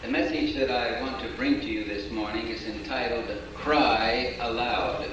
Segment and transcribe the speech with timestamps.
[0.00, 5.04] The message that I want to bring to you this morning is entitled Cry Aloud.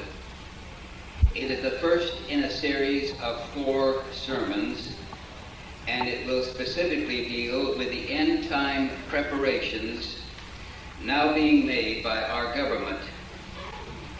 [1.33, 4.95] It is the first in a series of four sermons,
[5.87, 10.21] and it will specifically deal with the end time preparations
[11.01, 13.01] now being made by our government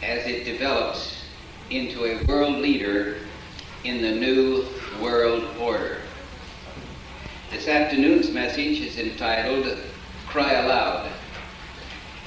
[0.01, 1.25] as it develops
[1.69, 3.17] into a world leader
[3.83, 4.65] in the new
[4.99, 5.99] world order.
[7.51, 9.77] This afternoon's message is entitled
[10.35, 11.09] Cry Aloud.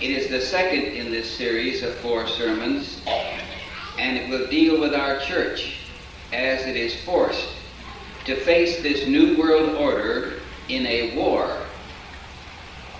[0.00, 3.02] It is the second in this series of four sermons,
[3.98, 5.80] and it will deal with our church
[6.32, 7.50] as it is forced
[8.24, 10.40] to face this new world order
[10.70, 11.54] in a war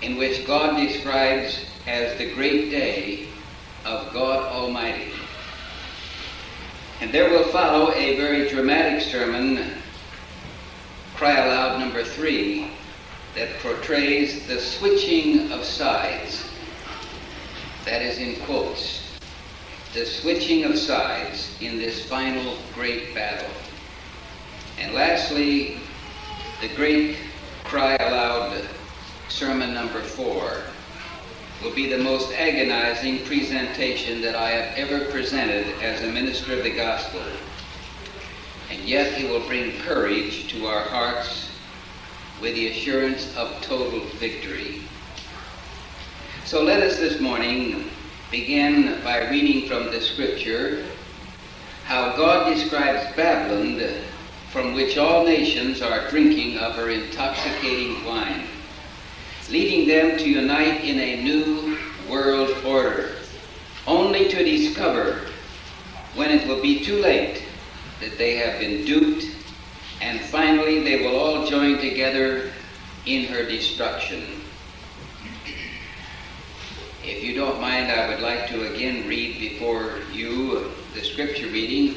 [0.03, 3.29] in which God describes as the great day
[3.85, 5.11] of God Almighty.
[7.01, 9.71] And there will follow a very dramatic sermon,
[11.15, 12.69] Cry Aloud number three,
[13.39, 16.43] that portrays the switching of sides.
[17.85, 19.17] That is in quotes.
[19.93, 23.49] The switching of sides in this final great battle.
[24.77, 25.77] And lastly,
[26.59, 27.15] the great
[27.63, 28.61] Cry Aloud
[29.29, 30.57] sermon number four
[31.63, 36.63] will be the most agonizing presentation that I have ever presented as a minister of
[36.63, 37.21] the gospel.
[38.69, 41.48] And yet it will bring courage to our hearts
[42.41, 44.81] with the assurance of total victory.
[46.45, 47.89] So let us this morning
[48.31, 50.85] begin by reading from the scripture
[51.85, 53.81] how God describes Babylon,
[54.51, 58.47] from which all nations are drinking of her intoxicating wine
[59.49, 63.15] leading them to unite in a new world order,
[63.87, 65.21] only to discover
[66.15, 67.43] when it will be too late
[67.99, 69.25] that they have been duped,
[70.01, 72.51] and finally they will all join together
[73.05, 74.41] in her destruction.
[77.03, 81.95] If you don't mind, I would like to again read before you the scripture reading.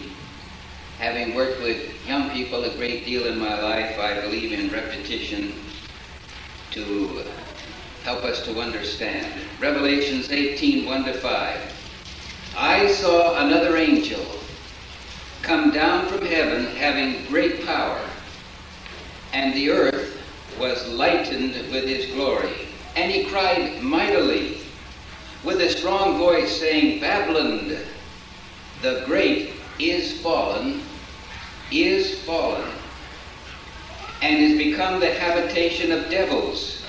[0.99, 5.53] Having worked with young people a great deal in my life, I believe in repetition
[6.71, 7.25] to
[8.05, 9.33] help us to understand.
[9.61, 11.61] Revelations 18 1 to 5.
[12.57, 14.42] I saw another angel
[15.43, 18.01] come down from heaven having great power,
[19.33, 20.23] and the earth
[20.59, 22.69] was lightened with his glory.
[22.97, 24.59] And he cried mightily
[25.43, 27.77] with a strong voice, saying, Babylon,
[28.83, 30.83] the great, is fallen,
[31.71, 32.71] is fallen,
[34.21, 36.83] and is become the habitation of devils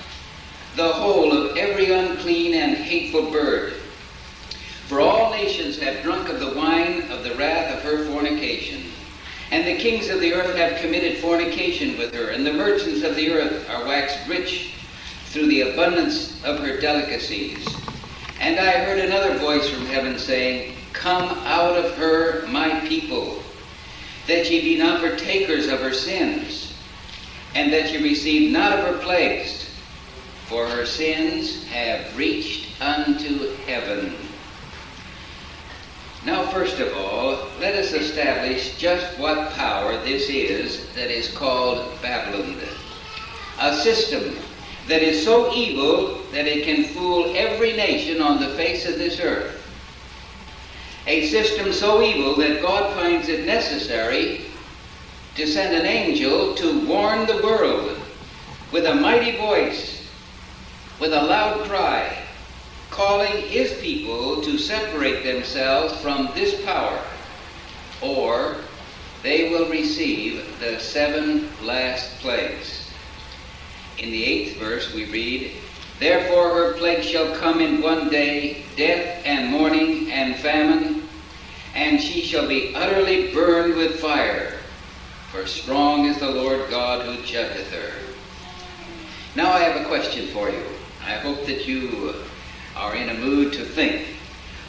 [0.75, 3.74] the whole of every unclean and hateful bird.
[4.88, 8.91] For all nations have drunk of the wine of the wrath of her fornication.
[9.51, 13.16] And the kings of the earth have committed fornication with her, and the merchants of
[13.16, 14.73] the earth are waxed rich
[15.27, 17.67] through the abundance of her delicacies.
[18.39, 23.41] And I heard another voice from heaven saying, Come out of her, my people,
[24.27, 26.75] that ye be not partakers of her sins,
[27.55, 29.69] and that ye receive not of her plagues
[30.47, 34.15] for her sins have reached unto heaven.
[36.25, 42.01] Now, first of all, let us establish just what power this is that is called
[42.01, 42.57] Babylon.
[43.59, 44.38] A system
[44.88, 49.19] that is so evil that it can fool every nation on the face of this
[49.19, 49.59] earth.
[51.07, 54.45] A system so evil that God finds it necessary
[55.35, 58.00] to send an angel to warn the world
[58.72, 60.07] with a mighty voice
[61.00, 62.22] with a loud cry,
[62.94, 67.02] calling his people to separate themselves from this power,
[68.02, 68.56] or
[69.24, 72.92] they will receive the seven last plagues.
[73.98, 75.52] In the eighth verse we read,
[76.00, 81.08] Therefore her plague shall come in one day, death and mourning and famine,
[81.74, 84.60] and she shall be utterly burned with fire,
[85.31, 87.92] for strong is the Lord God who judgeth her.
[89.36, 90.64] Now I have a question for you.
[91.02, 92.13] I hope that you
[92.75, 94.08] are in a mood to think.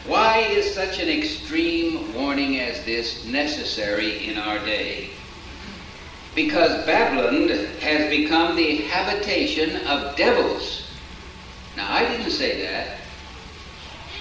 [0.07, 5.11] Why is such an extreme warning as this necessary in our day?
[6.35, 7.49] Because Babylon
[7.81, 10.87] has become the habitation of devils.
[11.77, 12.99] Now, I didn't say that.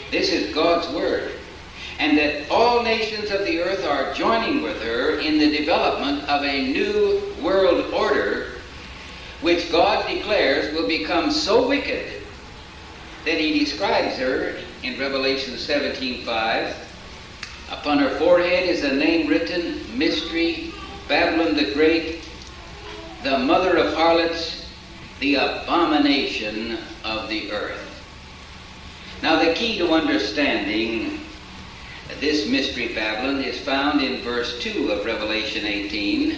[0.10, 1.34] This is God's Word.
[2.00, 6.44] And that all nations of the earth are joining with her in the development of
[6.44, 8.54] a new world order
[9.42, 12.23] which God declares will become so wicked
[13.26, 16.76] that he describes her in Revelation 17:5.
[17.72, 20.74] Upon her forehead is a name written, Mystery,
[21.08, 22.24] Babylon the Great,
[23.24, 24.66] the mother of harlots,
[25.20, 27.80] the abomination of the earth.
[29.22, 31.22] Now, the key to understanding
[32.20, 36.32] this mystery Babylon is found in verse 2 of Revelation 18.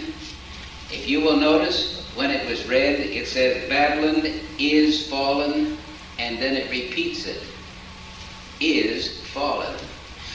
[0.92, 5.76] If you will notice, when it was read, it says, Babylon is fallen,
[6.18, 7.42] and then it repeats it
[8.60, 9.74] is fallen.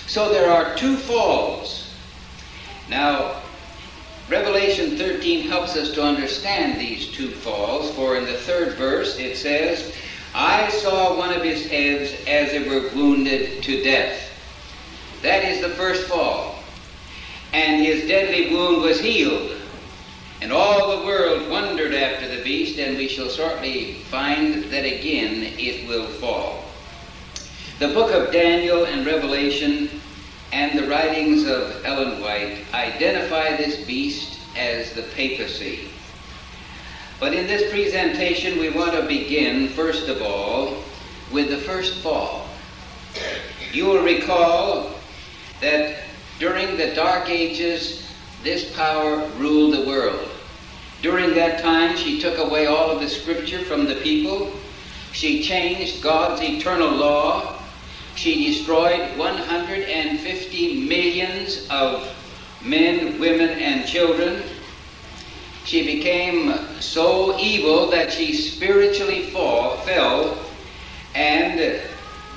[0.07, 1.94] So there are two falls.
[2.89, 3.42] Now,
[4.30, 9.38] Revelation 13 helps us to understand these two falls, for in the third verse it
[9.38, 9.94] says,
[10.33, 14.30] I saw one of his heads as it were wounded to death.
[15.22, 16.63] That is the first fall.
[17.54, 19.57] And his deadly wound was healed.
[20.41, 25.53] And all the world wondered after the beast, and we shall shortly find that again
[25.57, 26.65] it will fall.
[27.77, 30.01] The book of Daniel and Revelation
[30.51, 35.89] and the writings of Ellen White identify this beast as the papacy.
[37.19, 40.83] But in this presentation, we want to begin, first of all,
[41.31, 42.49] with the first fall.
[43.71, 44.95] You will recall
[45.61, 45.99] that
[46.39, 48.11] during the Dark Ages,
[48.43, 50.31] this power ruled the world.
[51.01, 54.53] During that time, she took away all of the scripture from the people.
[55.12, 57.62] She changed God's eternal law
[58.15, 62.15] she destroyed 150 millions of
[62.62, 64.44] men, women, and children.
[65.65, 70.38] She became so evil that she spiritually fall, fell,
[71.15, 71.81] and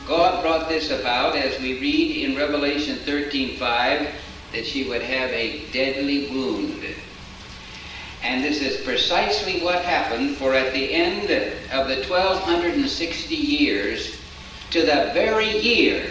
[0.07, 4.11] God brought this about as we read in Revelation 13:5
[4.53, 6.83] that she would have a deadly wound.
[8.25, 11.31] And this is precisely what happened, for at the end
[11.71, 14.19] of the 1260 years,
[14.71, 16.05] to the very year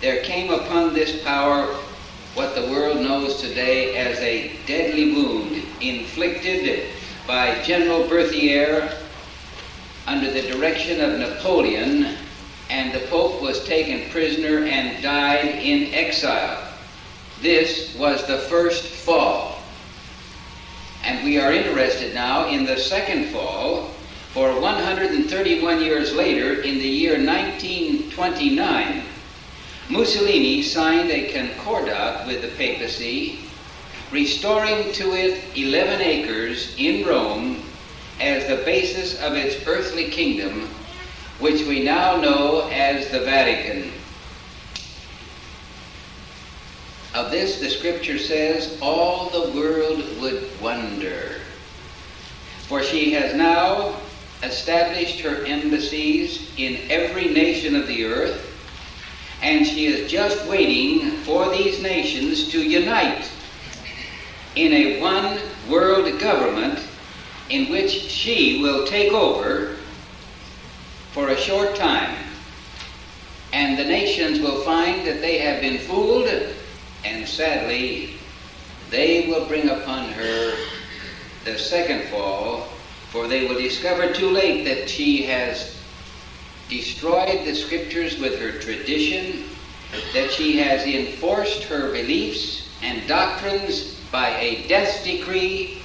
[0.00, 1.66] there came upon this power
[2.34, 6.88] what the world knows today as a deadly wound inflicted
[7.24, 8.98] by General Berthier
[10.08, 12.16] under the direction of Napoleon,
[12.68, 16.72] and the Pope was taken prisoner and died in exile.
[17.40, 19.51] This was the first fall.
[21.04, 23.90] And we are interested now in the second fall,
[24.32, 29.02] for 131 years later, in the year 1929,
[29.88, 33.40] Mussolini signed a concordat with the papacy,
[34.10, 37.62] restoring to it 11 acres in Rome
[38.20, 40.68] as the basis of its earthly kingdom,
[41.40, 43.92] which we now know as the Vatican.
[47.14, 51.40] Of this, the scripture says, all the world would wonder.
[52.68, 53.96] For she has now
[54.42, 58.48] established her embassies in every nation of the earth,
[59.42, 63.30] and she is just waiting for these nations to unite
[64.56, 65.38] in a one
[65.68, 66.78] world government
[67.50, 69.76] in which she will take over
[71.12, 72.16] for a short time.
[73.52, 76.26] And the nations will find that they have been fooled,
[77.04, 78.16] and sadly,
[78.90, 80.54] they will bring upon her
[81.44, 82.68] the second fall
[83.12, 85.76] for they will discover too late that she has
[86.70, 89.44] destroyed the scriptures with her tradition,
[90.14, 95.82] that she has enforced her beliefs and doctrines by a death decree,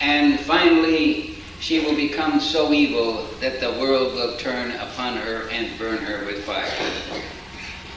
[0.00, 5.76] and finally she will become so evil that the world will turn upon her and
[5.80, 6.70] burn her with fire.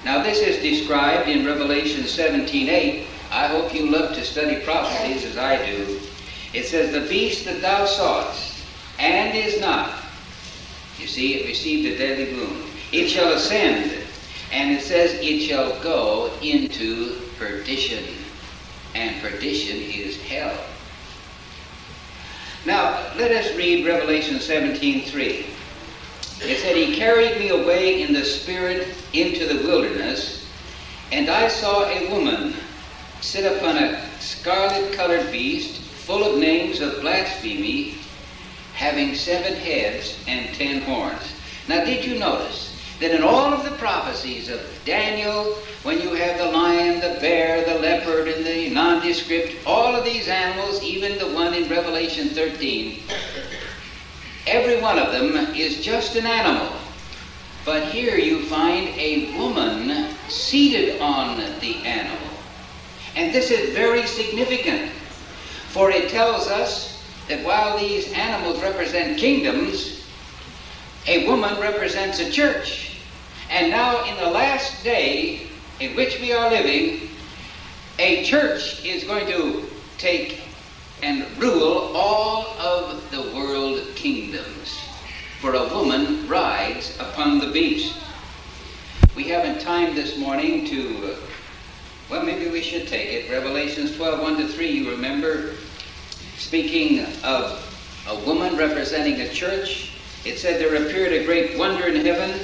[0.05, 3.05] Now this is described in Revelation 17:8.
[3.31, 5.99] I hope you love to study prophecies as I do.
[6.53, 8.61] It says, The beast that thou sawest,
[8.99, 9.91] and is not.
[10.99, 12.63] You see, it received a deadly wound.
[12.91, 13.91] It shall ascend,
[14.51, 18.05] and it says it shall go into perdition.
[18.93, 20.55] And perdition is hell.
[22.63, 25.45] Now, let us read Revelation 17:3.
[26.41, 30.47] It said, He carried me away in the Spirit into the wilderness,
[31.11, 32.55] and I saw a woman
[33.21, 37.95] sit upon a scarlet colored beast, full of names of blasphemy,
[38.73, 41.33] having seven heads and ten horns.
[41.67, 46.37] Now, did you notice that in all of the prophecies of Daniel, when you have
[46.37, 51.33] the lion, the bear, the leopard, and the nondescript, all of these animals, even the
[51.33, 53.01] one in Revelation 13,
[54.47, 56.75] every one of them is just an animal.
[57.65, 62.29] But here you find a woman seated on the animal.
[63.15, 64.91] And this is very significant,
[65.69, 70.05] for it tells us that while these animals represent kingdoms,
[71.07, 72.99] a woman represents a church.
[73.49, 75.47] And now, in the last day
[75.79, 77.09] in which we are living,
[77.99, 79.65] a church is going to
[79.97, 80.44] take
[81.01, 84.79] and rule all of the world kingdoms.
[85.41, 87.95] For a woman rides upon the beast.
[89.15, 91.15] We haven't time this morning to, uh,
[92.09, 93.31] well, maybe we should take it.
[93.31, 95.53] Revelations 12 1 to 3, you remember,
[96.37, 97.61] speaking of
[98.07, 99.91] a woman representing a church,
[100.25, 102.39] it said, There appeared a great wonder in heaven,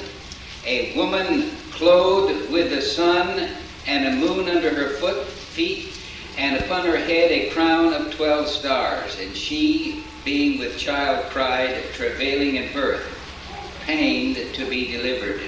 [0.65, 3.49] a woman clothed with the sun
[3.87, 5.97] and a moon under her foot, feet,
[6.41, 9.15] and upon her head a crown of twelve stars.
[9.19, 13.05] And she, being with child, cried, travailing in birth,
[13.85, 15.39] pained to be delivered.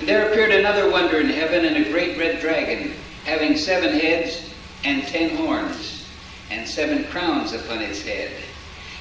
[0.00, 4.50] And there appeared another wonder in heaven, and a great red dragon, having seven heads
[4.84, 6.08] and ten horns,
[6.50, 8.30] and seven crowns upon its head.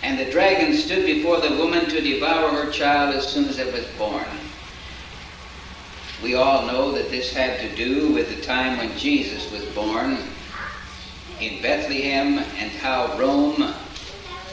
[0.03, 3.71] And the dragon stood before the woman to devour her child as soon as it
[3.71, 4.25] was born.
[6.21, 10.17] We all know that this had to do with the time when Jesus was born
[11.41, 13.73] in Bethlehem and how Rome,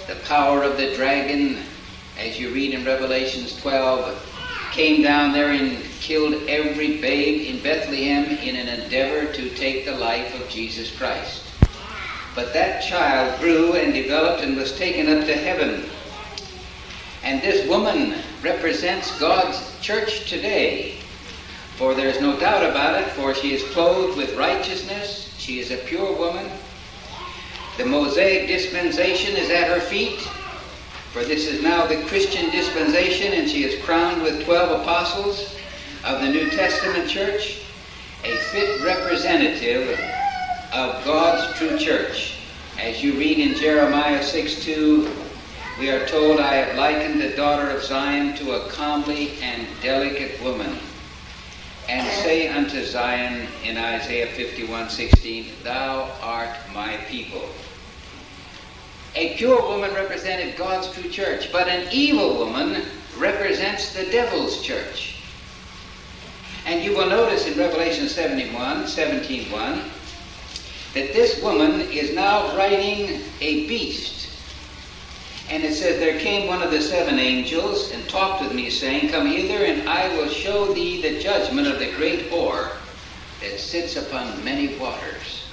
[0.07, 1.59] the power of the dragon,
[2.19, 8.25] as you read in Revelations 12, came down there and killed every babe in Bethlehem
[8.39, 11.43] in an endeavor to take the life of Jesus Christ.
[12.35, 15.85] But that child grew and developed and was taken up to heaven.
[17.23, 21.01] And this woman represents God's church today.
[21.77, 25.35] For there is no doubt about it, for she is clothed with righteousness.
[25.39, 26.51] She is a pure woman.
[27.79, 30.19] The Mosaic dispensation is at her feet.
[31.13, 35.57] For this is now the Christian dispensation, and she is crowned with 12 apostles
[36.05, 37.61] of the New Testament church,
[38.25, 39.91] a fit representative
[40.73, 42.35] of God's true church.
[42.81, 45.17] As you read in Jeremiah 6 2,
[45.79, 50.43] we are told, I have likened the daughter of Zion to a comely and delicate
[50.43, 50.77] woman.
[51.89, 57.49] And say unto Zion in Isaiah 51 16, Thou art my people.
[59.15, 62.83] A pure woman represented God's true church, but an evil woman
[63.17, 65.17] represents the devil's church.
[66.67, 69.83] And you will notice in Revelation 71, 17 1,
[70.95, 74.29] that this woman is now riding a beast.
[75.51, 79.11] And it says, There came one of the seven angels and talked with me, saying,
[79.11, 82.73] Come hither, and I will show thee the judgment of the great whore
[83.41, 85.45] that sits upon many waters.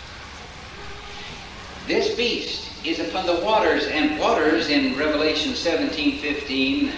[1.87, 6.91] This beast is upon the waters, and waters in Revelation 17 15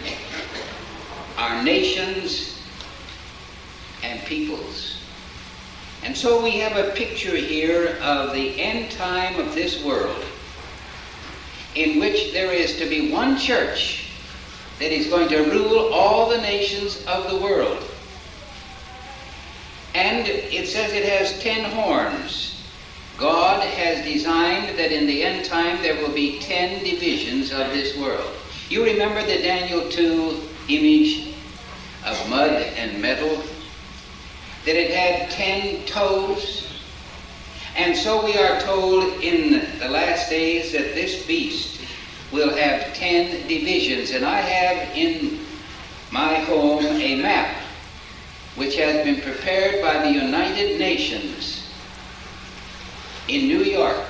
[1.38, 2.60] are nations
[4.04, 5.02] and peoples.
[6.04, 10.24] And so we have a picture here of the end time of this world
[11.76, 14.10] in which there is to be one church
[14.80, 17.84] that is going to rule all the nations of the world.
[19.94, 22.57] And it says it has ten horns.
[23.18, 27.98] God has designed that in the end time there will be ten divisions of this
[27.98, 28.32] world.
[28.70, 31.34] You remember the Daniel 2 image
[32.06, 33.42] of mud and metal?
[34.66, 36.68] That it had ten toes?
[37.76, 41.82] And so we are told in the last days that this beast
[42.32, 44.12] will have ten divisions.
[44.12, 45.40] And I have in
[46.12, 47.64] my home a map
[48.56, 51.67] which has been prepared by the United Nations
[53.28, 54.06] in New York.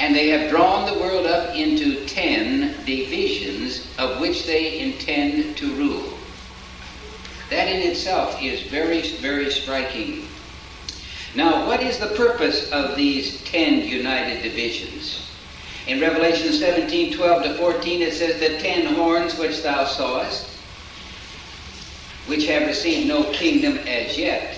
[0.00, 5.74] And they have drawn the world up into ten divisions of which they intend to
[5.74, 6.18] rule.
[7.50, 10.26] That in itself is very, very striking.
[11.34, 15.28] Now, what is the purpose of these ten united divisions?
[15.86, 20.46] In Revelation 17 12 to 14, it says, The ten horns which thou sawest,
[22.26, 24.56] which have received no kingdom as yet,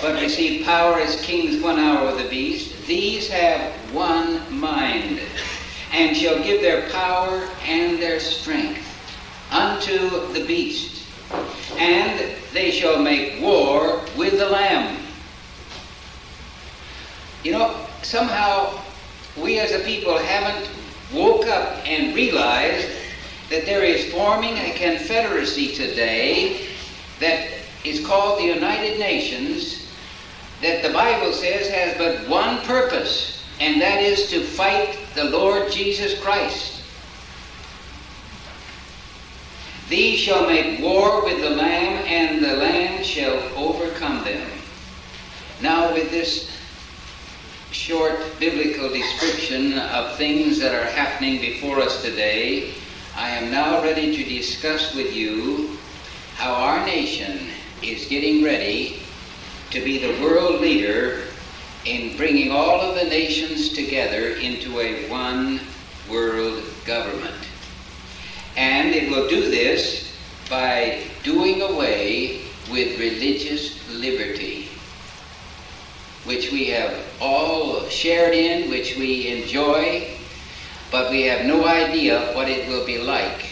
[0.00, 5.20] but receive power as kings one hour with the beast, these have one mind,
[5.92, 8.82] and shall give their power and their strength
[9.50, 11.06] unto the beast,
[11.78, 15.02] and they shall make war with the Lamb.
[17.42, 18.80] You know, somehow
[19.36, 20.70] we as a people haven't
[21.12, 22.88] woke up and realized
[23.50, 26.66] that there is forming a confederacy today
[27.20, 27.55] that
[27.88, 29.86] is called the United Nations
[30.62, 35.70] that the Bible says has but one purpose, and that is to fight the Lord
[35.70, 36.82] Jesus Christ.
[39.88, 44.50] These shall make war with the Lamb, and the Lamb shall overcome them.
[45.62, 46.50] Now, with this
[47.70, 52.74] short biblical description of things that are happening before us today,
[53.14, 55.78] I am now ready to discuss with you
[56.34, 57.50] how our nation
[57.86, 59.00] is getting ready
[59.70, 61.22] to be the world leader
[61.84, 65.60] in bringing all of the nations together into a one
[66.10, 67.48] world government.
[68.56, 70.12] And it will do this
[70.50, 74.68] by doing away with religious liberty,
[76.24, 80.16] which we have all shared in, which we enjoy,
[80.90, 83.46] but we have no idea what it will be like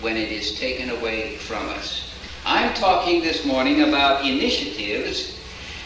[0.00, 2.03] when it is taken away from us.
[2.46, 5.38] I'm talking this morning about initiatives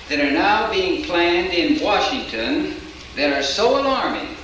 [0.08, 2.74] that are now being planned in Washington
[3.14, 4.34] that are so alarming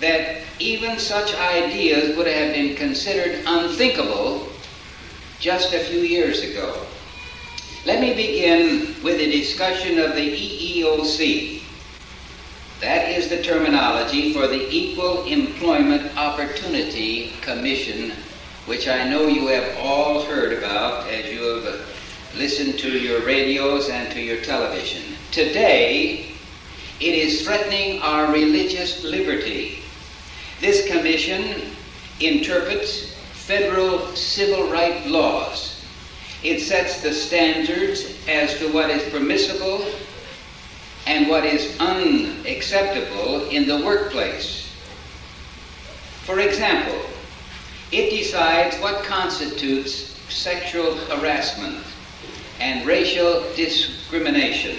[0.00, 4.48] that even such ideas would have been considered unthinkable
[5.38, 6.86] just a few years ago.
[7.84, 11.62] Let me begin with a discussion of the EEOC.
[12.80, 18.12] That is the terminology for the Equal Employment Opportunity Commission,
[18.70, 21.80] which I know you have all heard about as you have
[22.36, 25.02] listened to your radios and to your television.
[25.32, 26.30] Today,
[27.00, 29.82] it is threatening our religious liberty.
[30.60, 31.72] This commission
[32.20, 35.84] interprets federal civil rights laws.
[36.44, 39.84] It sets the standards as to what is permissible
[41.08, 44.72] and what is unacceptable in the workplace.
[46.22, 47.09] For example,
[47.92, 51.84] it decides what constitutes sexual harassment
[52.60, 54.76] and racial discrimination.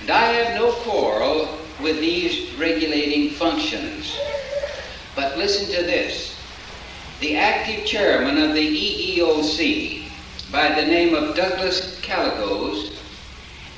[0.00, 4.16] And I have no quarrel with these regulating functions.
[5.16, 6.38] But listen to this.
[7.20, 10.04] The active chairman of the EEOC,
[10.50, 12.92] by the name of Douglas Calagos,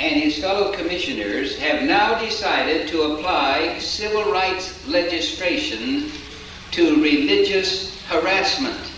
[0.01, 6.11] and his fellow commissioners have now decided to apply civil rights legislation
[6.73, 8.93] to religious harassment.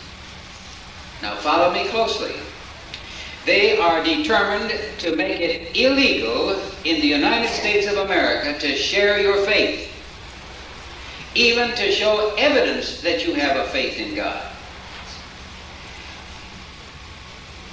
[1.22, 2.34] Now, follow me closely.
[3.44, 9.20] They are determined to make it illegal in the United States of America to share
[9.20, 9.92] your faith
[11.36, 14.42] even to show evidence that you have a faith in God.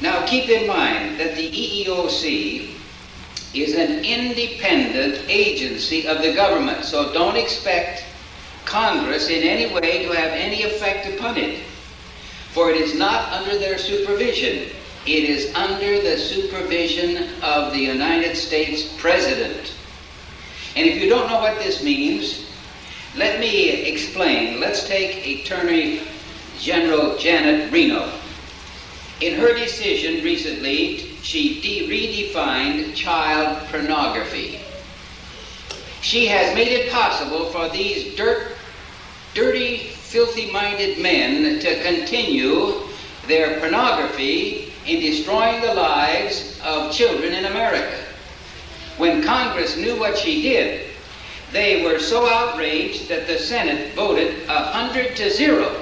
[0.01, 2.71] Now keep in mind that the EEOC
[3.53, 8.03] is an independent agency of the government, so don't expect
[8.65, 11.63] Congress in any way to have any effect upon it.
[12.51, 14.69] For it is not under their supervision.
[15.05, 19.73] It is under the supervision of the United States President.
[20.75, 22.45] And if you don't know what this means,
[23.15, 24.59] let me explain.
[24.59, 26.01] Let's take Attorney
[26.59, 28.11] General Janet Reno.
[29.21, 34.59] In her decision recently, she de- redefined child pornography.
[36.01, 38.52] She has made it possible for these dirt,
[39.33, 42.87] dirty, filthy minded men to continue
[43.27, 48.03] their pornography in destroying the lives of children in America.
[48.97, 50.89] When Congress knew what she did,
[51.51, 55.75] they were so outraged that the Senate voted hundred to zero.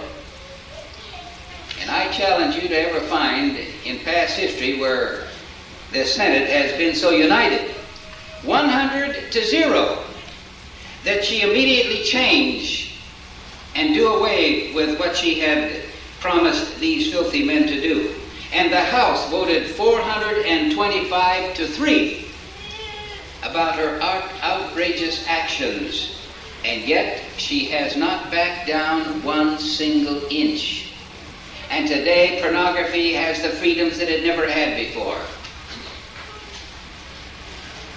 [1.81, 5.27] And I challenge you to ever find in past history where
[5.91, 7.71] the Senate has been so united.
[8.43, 9.99] 100 to 0
[11.03, 12.90] that she immediately changed
[13.75, 15.83] and do away with what she had
[16.19, 18.15] promised these filthy men to do.
[18.53, 22.25] And the House voted 425 to 3
[23.43, 26.11] about her out- outrageous actions,
[26.63, 30.89] and yet she has not backed down one single inch.
[31.69, 35.17] And today, pornography has the freedoms that it never had before.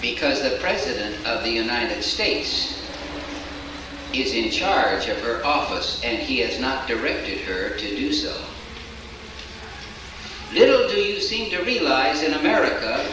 [0.00, 2.83] Because the President of the United States
[4.22, 8.34] is in charge of her office, and he has not directed her to do so.
[10.52, 13.12] Little do you seem to realize in America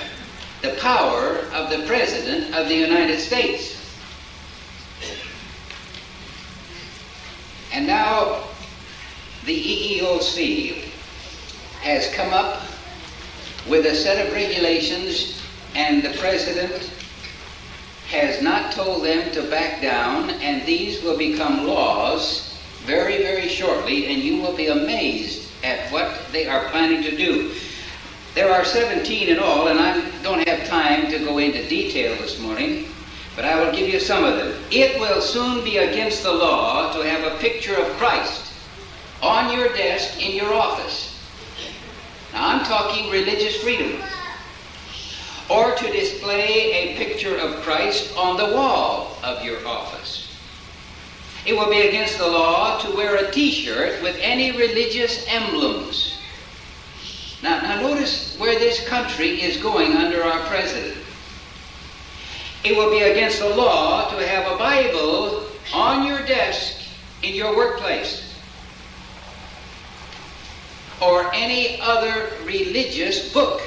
[0.62, 3.78] the power of the President of the United States.
[7.74, 8.44] And now
[9.46, 9.58] the
[10.00, 10.92] EEOC
[11.82, 12.62] has come up
[13.68, 15.42] with a set of regulations,
[15.74, 16.92] and the President
[18.12, 24.08] has not told them to back down, and these will become laws very, very shortly,
[24.08, 27.54] and you will be amazed at what they are planning to do.
[28.36, 32.38] There are 17 in all, and I don't have time to go into detail this
[32.40, 32.88] morning,
[33.36, 34.62] but I will give you some of them.
[34.72, 38.52] It will soon be against the law to have a picture of Christ
[39.22, 41.18] on your desk in your office.
[42.34, 44.02] Now, I'm talking religious freedom.
[45.52, 50.34] Or to display a picture of Christ on the wall of your office.
[51.46, 56.18] It will be against the law to wear a t shirt with any religious emblems.
[57.44, 60.98] Now, now notice where this country is going under our president.
[62.64, 66.78] It will be against the law to have a Bible on your desk
[67.24, 68.34] in your workplace
[71.02, 73.62] or any other religious book.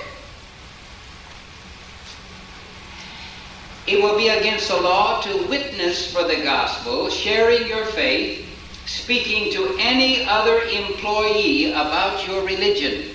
[3.87, 8.47] It will be against the law to witness for the gospel, sharing your faith,
[8.87, 13.15] speaking to any other employee about your religion.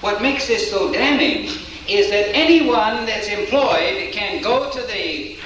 [0.00, 1.50] What makes this so damning
[1.88, 5.38] is that anyone that's employed can go to the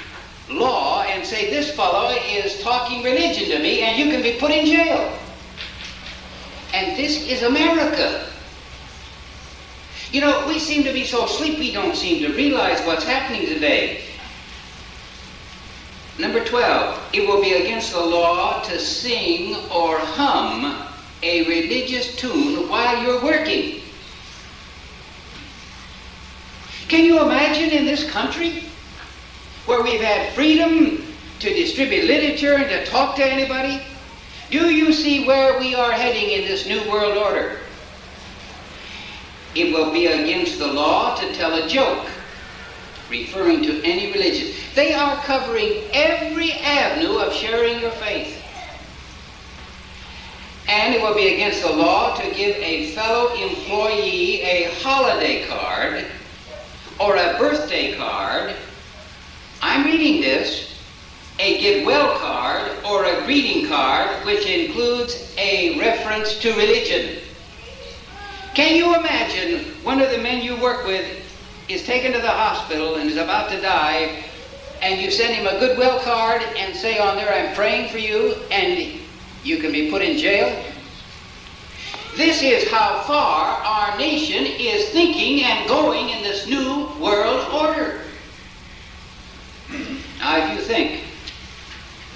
[0.51, 4.51] law and say, This fellow is talking religion to me, and you can be put
[4.51, 5.17] in jail.
[6.75, 8.27] And this is America.
[10.12, 13.47] You know, we seem to be so asleep we don't seem to realize what's happening
[13.47, 14.05] today.
[16.18, 20.88] Number 12, it will be against the law to sing or hum
[21.23, 23.83] a religious tune while you're working.
[26.88, 28.64] Can you imagine in this country
[29.66, 31.05] where we've had freedom
[31.40, 33.83] to distribute literature and to talk to anybody?
[34.51, 37.59] Do you see where we are heading in this new world order?
[39.59, 42.07] It will be against the law to tell a joke
[43.11, 44.55] referring to any religion.
[44.77, 48.40] They are covering every avenue of sharing your faith.
[50.68, 56.07] And it will be against the law to give a fellow employee a holiday card
[57.01, 58.55] or a birthday card.
[59.61, 60.81] I'm reading this
[61.40, 67.23] a get well card or a greeting card which includes a reference to religion.
[68.55, 71.25] Can you imagine one of the men you work with
[71.69, 74.25] is taken to the hospital and is about to die,
[74.83, 78.35] and you send him a goodwill card and say on there, I'm praying for you,
[78.51, 79.01] and
[79.45, 80.65] you can be put in jail?
[82.17, 88.01] This is how far our nation is thinking and going in this new world order.
[90.19, 91.05] Now, if you think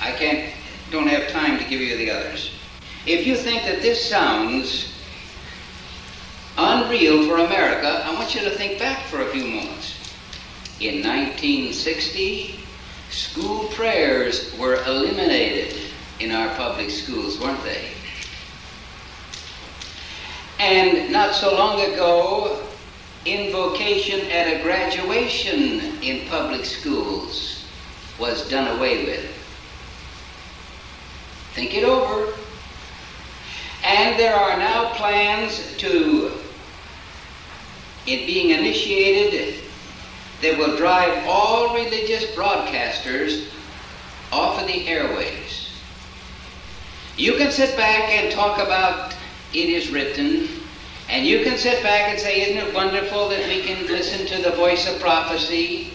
[0.00, 0.52] I can't,
[0.90, 2.50] don't have time to give you the others.
[3.06, 4.91] If you think that this sounds
[6.56, 9.98] unreal for America, I want you to think back for a few moments.
[10.80, 12.60] In 1960,
[13.10, 15.76] school prayers were eliminated
[16.20, 17.88] in our public schools, weren't they?
[20.58, 22.62] And not so long ago,
[23.24, 27.64] invocation at a graduation in public schools
[28.18, 29.24] was done away with.
[31.54, 32.32] Think it over.
[33.82, 36.32] And there are now plans to,
[38.06, 39.62] it being initiated,
[40.40, 43.46] that will drive all religious broadcasters
[44.32, 45.70] off of the airways.
[47.16, 49.14] You can sit back and talk about
[49.52, 50.48] it is written,
[51.08, 54.42] and you can sit back and say, Isn't it wonderful that we can listen to
[54.42, 55.92] the voice of prophecy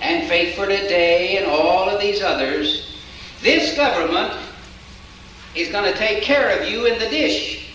[0.00, 2.86] and faith for today and all of these others?
[3.42, 4.32] This government
[5.54, 7.68] is going to take care of you in the dish.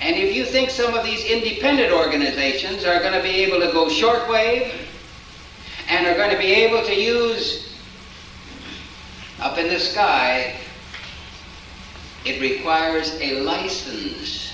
[0.00, 3.72] And if you think some of these independent organizations are going to be able to
[3.72, 4.72] go shortwave
[5.88, 7.74] and are going to be able to use
[9.40, 10.56] up in the sky,
[12.24, 14.52] it requires a license.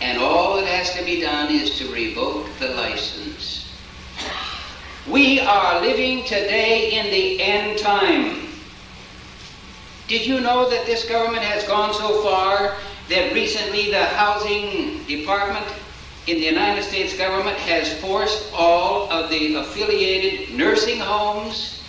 [0.00, 3.72] And all that has to be done is to revoke the license.
[5.08, 8.51] We are living today in the end time.
[10.08, 12.76] Did you know that this government has gone so far
[13.08, 15.66] that recently the housing department
[16.26, 21.82] in the United States government has forced all of the affiliated nursing homes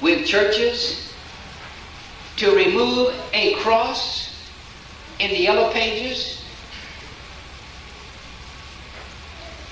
[0.00, 1.12] with churches
[2.36, 4.50] to remove a cross
[5.18, 6.44] in the yellow pages?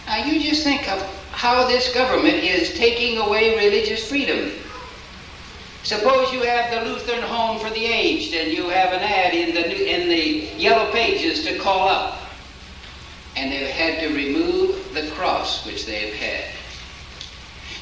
[0.07, 4.51] Now you just think of how this government is taking away religious freedom.
[5.83, 9.55] Suppose you have the Lutheran Home for the Aged and you have an ad in
[9.55, 12.19] the, in the yellow pages to call up.
[13.37, 16.45] And they've had to remove the cross which they've had.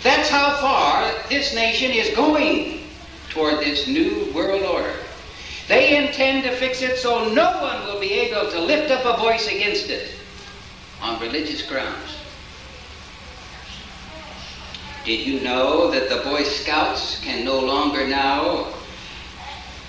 [0.02, 2.84] That's how far this nation is going
[3.30, 4.94] toward this new world order.
[5.66, 9.20] They intend to fix it so no one will be able to lift up a
[9.20, 10.14] voice against it
[11.02, 12.17] on religious grounds.
[15.08, 18.74] Did you know that the Boy Scouts can no longer now,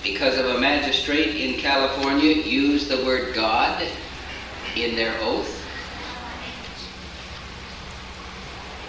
[0.01, 3.85] because of a magistrate in California, use the word God
[4.77, 5.61] in their oath?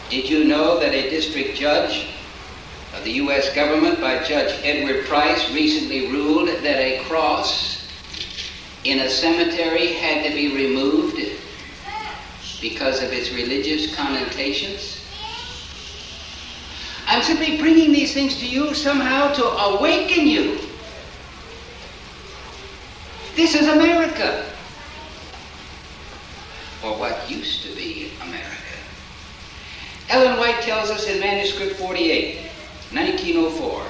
[0.08, 2.06] Did you know that a district judge
[2.96, 3.52] of the U.S.
[3.52, 7.88] government by Judge Edward Price recently ruled that a cross
[8.84, 11.20] in a cemetery had to be removed
[12.60, 14.99] because of its religious connotations?
[17.10, 20.60] I'm simply bringing these things to you somehow to awaken you
[23.34, 24.44] This is America.
[26.84, 28.46] Or what used to be America.
[30.08, 32.36] Ellen White tells us in Manuscript 48,
[32.92, 33.82] 1904,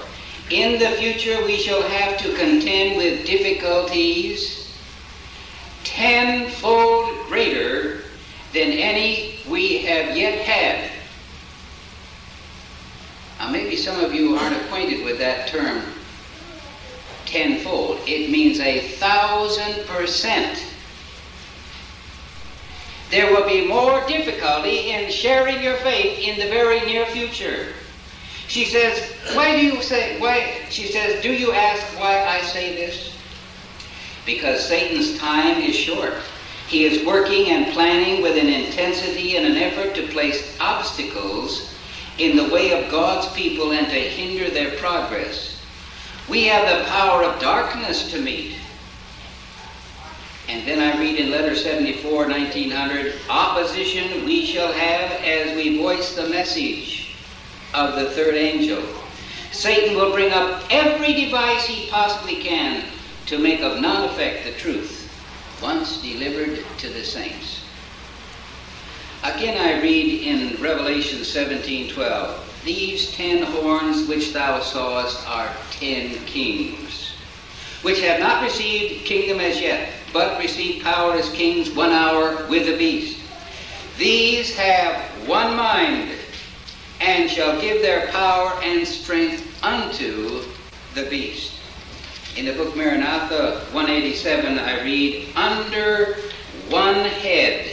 [0.50, 4.72] in the future we shall have to contend with difficulties
[5.84, 8.02] tenfold greater
[8.52, 10.89] than any we have yet had.
[13.50, 15.82] Maybe some of you aren't acquainted with that term,
[17.26, 17.98] tenfold.
[18.06, 20.64] It means a thousand percent.
[23.10, 27.72] There will be more difficulty in sharing your faith in the very near future.
[28.46, 32.74] She says, why do you say, why, she says, do you ask why I say
[32.76, 33.16] this?
[34.24, 36.14] Because Satan's time is short.
[36.68, 41.74] He is working and planning with an intensity and an effort to place obstacles
[42.20, 45.62] in the way of God's people and to hinder their progress.
[46.28, 48.56] We have the power of darkness to meet.
[50.48, 56.14] And then I read in letter 74, 1900, opposition we shall have as we voice
[56.14, 57.14] the message
[57.72, 58.82] of the third angel.
[59.52, 62.84] Satan will bring up every device he possibly can
[63.26, 65.08] to make of none effect the truth
[65.62, 67.64] once delivered to the saints.
[69.22, 77.12] Again I read in Revelation 17:12, these ten horns which thou sawest are ten kings,
[77.82, 82.64] which have not received kingdom as yet, but receive power as kings one hour with
[82.64, 83.18] the beast.
[83.98, 84.96] These have
[85.28, 86.12] one mind,
[87.02, 90.44] and shall give their power and strength unto
[90.94, 91.52] the beast.
[92.36, 96.16] In the book Maranatha 187, I read, Under
[96.70, 97.69] one head,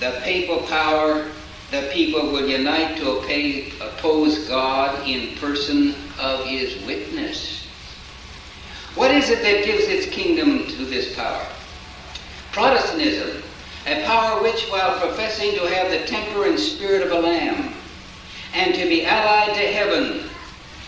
[0.00, 1.26] the papal power,
[1.70, 3.10] the people will unite to
[3.80, 7.66] oppose God in person of his witness.
[8.94, 11.46] What is it that gives its kingdom to this power?
[12.52, 13.42] Protestantism,
[13.86, 17.74] a power which, while professing to have the temper and spirit of a lamb,
[18.54, 20.30] and to be allied to heaven,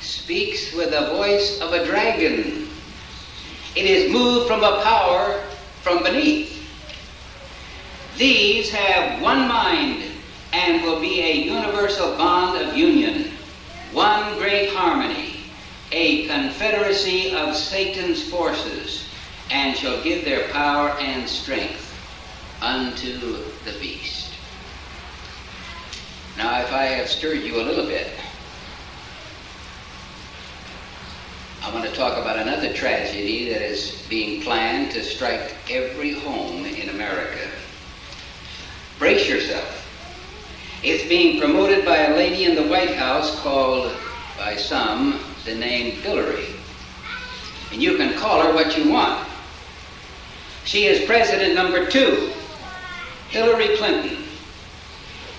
[0.00, 2.68] speaks with the voice of a dragon.
[3.76, 5.42] It is moved from a power
[5.82, 6.57] from beneath.
[8.18, 10.02] These have one mind
[10.52, 13.30] and will be a universal bond of union,
[13.92, 15.44] one great harmony,
[15.92, 19.08] a confederacy of Satan's forces,
[19.52, 21.94] and shall give their power and strength
[22.60, 23.20] unto
[23.64, 24.32] the beast.
[26.36, 28.10] Now, if I have stirred you a little bit,
[31.62, 36.64] I want to talk about another tragedy that is being planned to strike every home
[36.64, 37.48] in America.
[38.98, 39.84] Brace yourself.
[40.82, 43.92] It's being promoted by a lady in the White House called,
[44.36, 46.46] by some, the name Hillary.
[47.72, 49.28] And you can call her what you want.
[50.64, 52.32] She is president number two,
[53.28, 54.24] Hillary Clinton.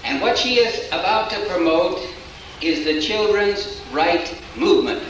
[0.03, 1.99] And what she is about to promote
[2.61, 5.03] is the children's right movement.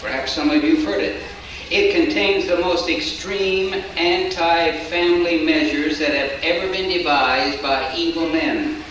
[0.00, 1.22] Perhaps some of you have heard it.
[1.72, 8.28] It contains the most extreme anti family measures that have ever been devised by evil
[8.28, 8.84] men.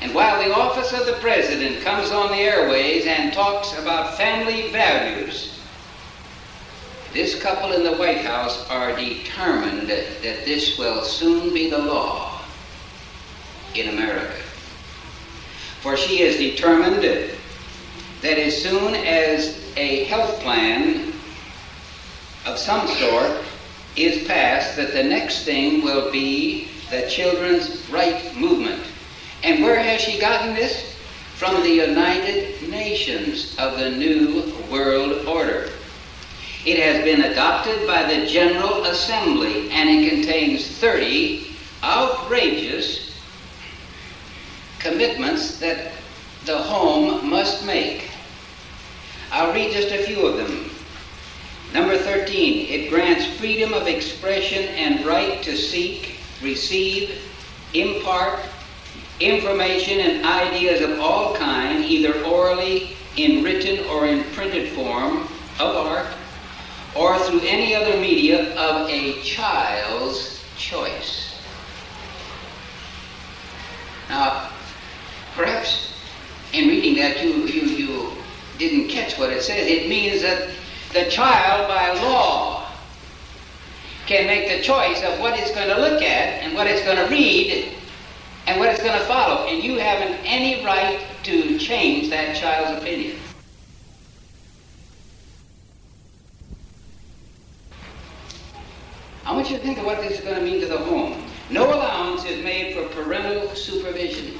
[0.00, 4.72] And while the office of the president comes on the airways and talks about family
[4.72, 5.60] values,
[7.12, 12.40] this couple in the White House are determined that this will soon be the law
[13.72, 14.42] in America.
[15.80, 21.12] For she is determined that as soon as a health plan
[22.46, 23.44] of some sort
[23.96, 28.82] is passed, that the next thing will be the children's right movement.
[29.42, 30.94] And where has she gotten this?
[31.34, 35.70] From the United Nations of the New World Order.
[36.64, 41.48] It has been adopted by the General Assembly and it contains 30
[41.82, 43.14] outrageous
[44.78, 45.92] commitments that
[46.44, 48.08] the home must make.
[49.30, 50.75] I'll read just a few of them.
[51.76, 57.20] Number 13, it grants freedom of expression and right to seek, receive,
[57.74, 58.40] impart
[59.20, 65.28] information and ideas of all kind, either orally, in written or in printed form,
[65.60, 66.06] of art,
[66.96, 71.38] or through any other media of a child's choice.
[74.08, 74.50] Now,
[75.34, 75.92] perhaps
[76.54, 78.12] in reading that you, you, you
[78.56, 79.66] didn't catch what it says.
[79.66, 80.48] It means that
[80.92, 82.68] the child by law
[84.06, 86.96] can make the choice of what it's going to look at and what it's going
[86.96, 87.72] to read
[88.46, 89.46] and what it's going to follow.
[89.48, 93.18] And you haven't any right to change that child's opinion.
[99.24, 101.20] I want you to think of what this is going to mean to the home.
[101.50, 104.38] No allowance is made for parental supervision.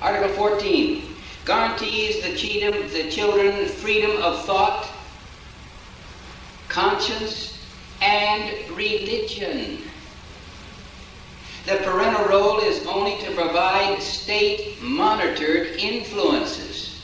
[0.00, 1.13] Article 14
[1.44, 4.88] guarantees the, the children freedom of thought,
[6.68, 7.58] conscience,
[8.00, 9.78] and religion.
[11.66, 17.02] The parental role is only to provide state monitored influences.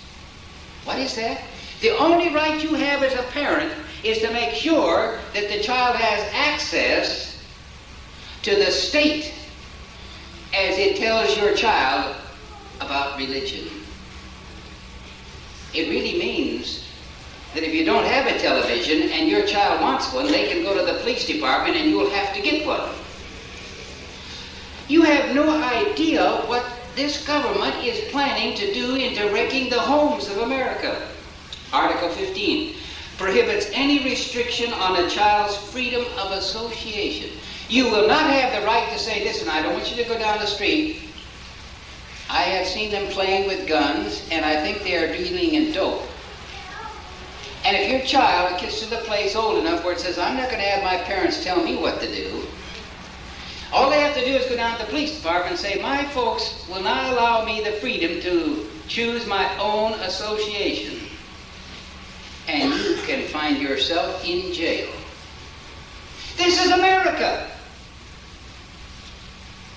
[0.85, 1.43] What is that?
[1.81, 3.73] The only right you have as a parent
[4.05, 7.43] is to make sure that the child has access
[8.43, 9.33] to the state
[10.55, 12.17] as it tells your child
[12.81, 13.80] about religion.
[15.73, 16.85] It really means
[17.55, 20.77] that if you don't have a television and your child wants one, they can go
[20.77, 22.91] to the police department and you'll have to get one.
[24.89, 26.65] You have no idea what
[26.97, 31.09] this government is planning to do in directing the homes of America.
[31.73, 32.77] Article 15
[33.17, 37.31] prohibits any restriction on a child's freedom of association.
[37.69, 40.19] You will not have the right to say, listen, I don't want you to go
[40.19, 41.10] down the street.
[42.33, 46.05] I have seen them playing with guns, and I think they are dealing in dope.
[47.65, 50.49] And if your child gets to the place old enough where it says, I'm not
[50.49, 52.45] going to have my parents tell me what to do,
[53.73, 56.05] all they have to do is go down to the police department and say, My
[56.07, 61.09] folks will not allow me the freedom to choose my own association.
[62.47, 64.89] And you can find yourself in jail.
[66.37, 67.51] This is America.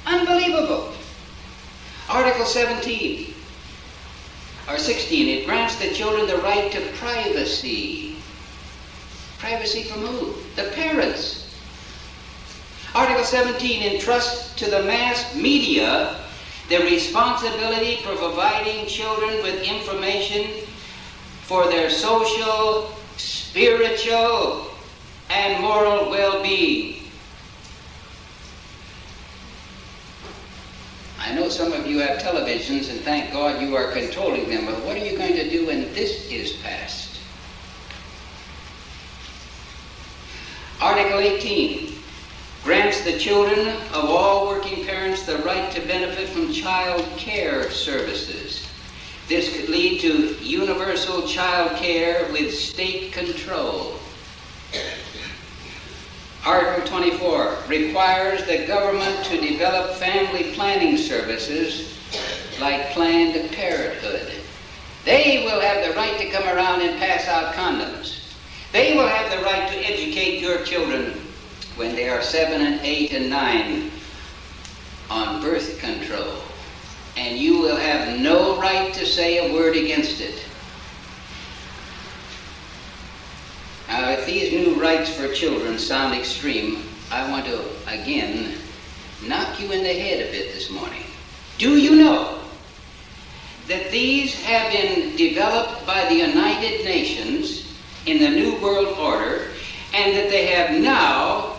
[0.06, 0.92] Unbelievable.
[2.13, 3.34] Article 17
[4.69, 8.17] or 16, it grants the children the right to privacy.
[9.39, 10.36] Privacy from who?
[10.56, 11.58] The parents.
[12.93, 16.23] Article 17 entrusts to the mass media
[16.69, 20.67] the responsibility for providing children with information
[21.41, 24.67] for their social, spiritual,
[25.32, 27.03] and moral well-being.
[31.25, 34.83] I know some of you have televisions, and thank God you are controlling them, but
[34.83, 37.17] what are you going to do when this is passed?
[40.81, 41.95] Article 18
[42.65, 48.67] grants the children of all working parents the right to benefit from child care services.
[49.29, 53.97] This could lead to universal child care with state control.
[56.45, 61.97] Article 24 requires the government to develop family planning services
[62.60, 64.29] like Planned Parenthood.
[65.06, 68.19] They will have the right to come around and pass out condoms.
[68.73, 71.13] They will have the right to educate your children
[71.77, 73.91] when they are seven and eight and nine
[75.10, 76.41] on birth control.
[77.15, 80.43] And you will have no right to say a word against it.
[83.93, 88.56] Now, if these new rights for children sound extreme, I want to again
[89.23, 91.03] knock you in the head a bit this morning.
[91.60, 92.39] Do you know
[93.67, 97.71] that these have been developed by the United Nations
[98.08, 99.49] in the New World Order
[99.93, 101.58] and that they have now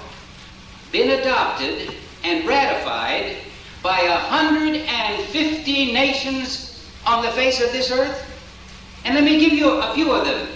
[0.90, 1.94] been adopted
[2.24, 3.36] and ratified
[3.80, 8.28] by 150 nations on the face of this earth?
[9.04, 10.48] And let me give you a few of them.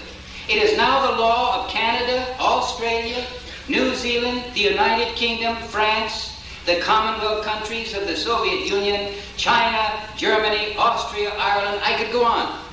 [0.49, 3.23] It is now the law of Canada, Australia,
[3.69, 10.75] New Zealand, the United Kingdom, France, the Commonwealth countries of the Soviet Union, China, Germany,
[10.79, 11.83] Austria, Ireland.
[11.85, 12.65] I could go on.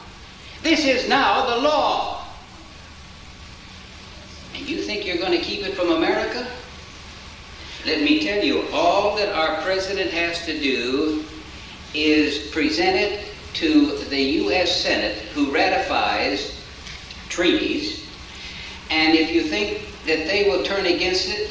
[0.64, 2.26] This is now the law.
[4.56, 6.48] And you think you're going to keep it from America?
[7.86, 11.26] Let me tell you, all that our president has to do
[11.94, 14.82] is present it to the U.S.
[14.82, 16.55] Senate, who ratifies
[17.30, 18.08] treaties,
[18.90, 21.50] and if you think that they will turn against it,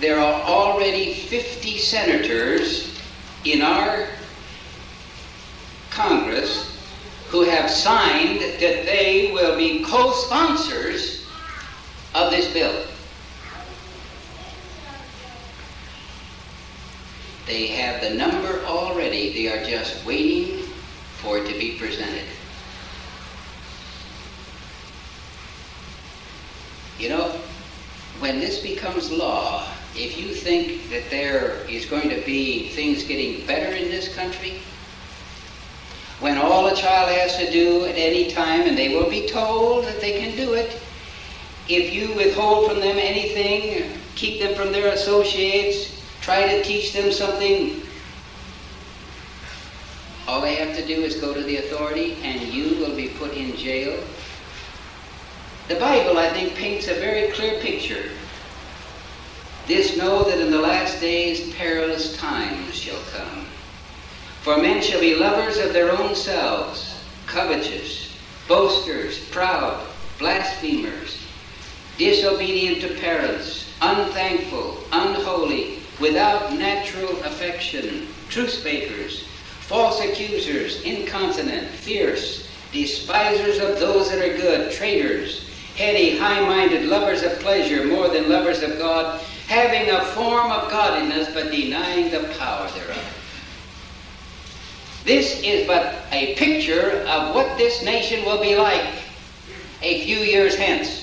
[0.00, 2.98] there are already 50 senators
[3.44, 4.08] in our
[5.90, 6.72] Congress
[7.28, 11.26] who have signed that they will be co-sponsors
[12.14, 12.86] of this bill.
[17.46, 19.32] They have the number already.
[19.32, 20.64] They are just waiting
[21.18, 22.24] for it to be presented.
[27.02, 27.32] You know,
[28.20, 33.44] when this becomes law, if you think that there is going to be things getting
[33.44, 34.60] better in this country,
[36.20, 39.84] when all a child has to do at any time, and they will be told
[39.86, 40.78] that they can do it,
[41.68, 47.10] if you withhold from them anything, keep them from their associates, try to teach them
[47.10, 47.82] something,
[50.28, 53.32] all they have to do is go to the authority and you will be put
[53.32, 54.00] in jail.
[55.68, 58.10] The Bible, I think, paints a very clear picture
[59.66, 63.46] This know that in the last days perilous times shall come.
[64.42, 68.12] For men shall be lovers of their own selves, covetous,
[68.48, 69.86] boasters, proud,
[70.18, 71.24] blasphemers,
[71.96, 79.24] disobedient to parents, unthankful, unholy, without natural affection, truth speakers,
[79.60, 87.38] false accusers, incontinent, fierce, despisers of those that are good, traitors, heady, high-minded, lovers of
[87.40, 92.68] pleasure more than lovers of God, having a form of godliness but denying the power
[92.70, 93.18] thereof.
[95.04, 98.86] This is but a picture of what this nation will be like
[99.82, 101.00] a few years hence.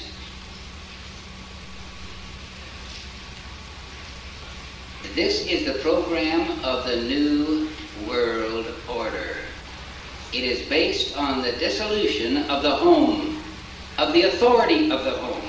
[5.15, 7.67] This is the program of the New
[8.07, 9.35] World Order.
[10.31, 13.38] It is based on the dissolution of the home,
[13.99, 15.41] of the authority of the home.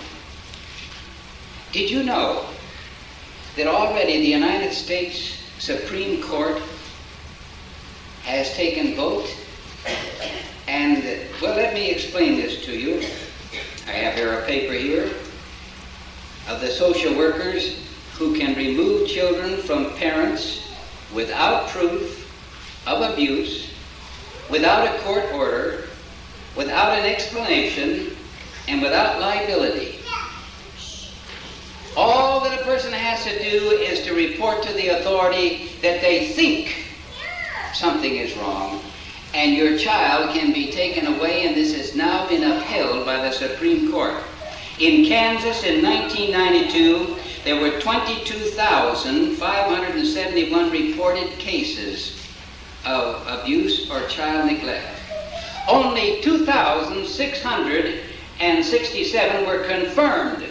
[1.71, 2.47] Did you know
[3.55, 6.61] that already the United States Supreme Court
[8.25, 9.33] has taken vote?
[10.67, 11.05] And,
[11.41, 12.99] well, let me explain this to you.
[13.87, 15.09] I have here a paper here
[16.49, 17.79] of the social workers
[18.15, 20.69] who can remove children from parents
[21.15, 22.27] without proof
[22.89, 23.71] of abuse,
[24.51, 25.85] without a court order,
[26.57, 28.17] without an explanation,
[28.69, 29.97] and without liability.
[31.97, 36.29] All that a person has to do is to report to the authority that they
[36.29, 36.87] think
[37.73, 38.81] something is wrong,
[39.35, 43.33] and your child can be taken away, and this has now been upheld by the
[43.33, 44.23] Supreme Court.
[44.79, 52.17] In Kansas in 1992, there were 22,571 reported cases
[52.85, 54.87] of abuse or child neglect.
[55.69, 56.21] Only
[58.41, 60.47] 2,667 were confirmed,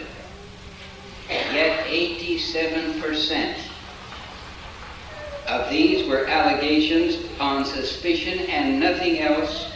[1.28, 3.56] yet 87%
[5.48, 9.72] of these were allegations on suspicion and nothing else,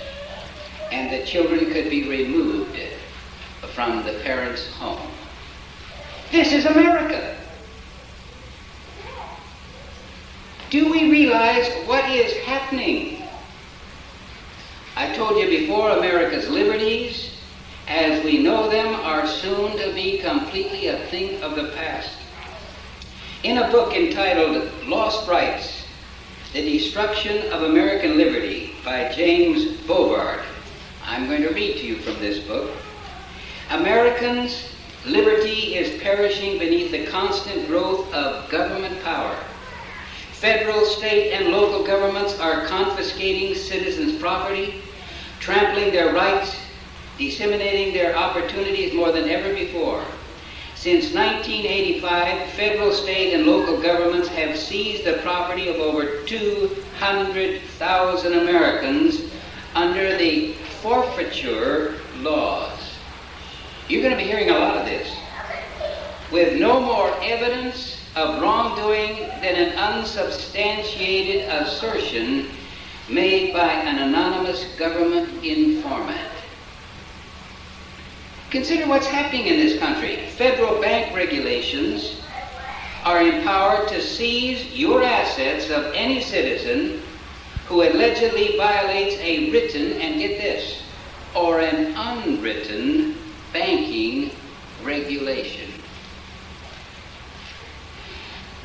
[0.93, 2.79] and the children could be removed
[3.73, 5.11] from the parents' home.
[6.31, 7.37] This is America.
[10.71, 13.25] Do we realize what is happening?
[14.95, 17.34] I told you before, America's liberties,
[17.89, 22.11] as we know them, are soon to be completely a thing of the past.
[23.43, 25.85] In a book entitled Lost Rights
[26.53, 30.43] The Destruction of American Liberty by James Bovard,
[31.05, 32.71] I'm going to read to you from this book.
[33.71, 34.69] Americans'
[35.05, 39.37] liberty is perishing beneath the constant growth of government power.
[40.33, 44.83] Federal, state, and local governments are confiscating citizens' property,
[45.41, 46.57] trampling their rights,
[47.19, 50.05] disseminating their opportunities more than ever before.
[50.75, 59.23] Since 1985, federal, state, and local governments have seized the property of over 200,000 Americans
[59.75, 60.53] under the
[60.83, 62.79] forfeiture laws.
[63.89, 65.09] You're going to be hearing a lot of this.
[66.31, 72.51] With no more evidence of wrongdoing than an unsubstantiated assertion
[73.09, 76.34] made by an anonymous government informant.
[78.55, 80.29] Consider what's happening in this country.
[80.29, 82.21] Federal bank regulations
[83.03, 87.03] are empowered to seize your assets of any citizen
[87.67, 90.85] who allegedly violates a written, and get this,
[91.35, 93.17] or an unwritten
[93.53, 94.31] banking
[94.85, 95.73] regulation.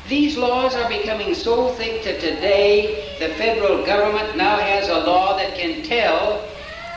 [0.08, 5.36] These laws are becoming so thick that today the federal government now has a law
[5.36, 6.48] that can tell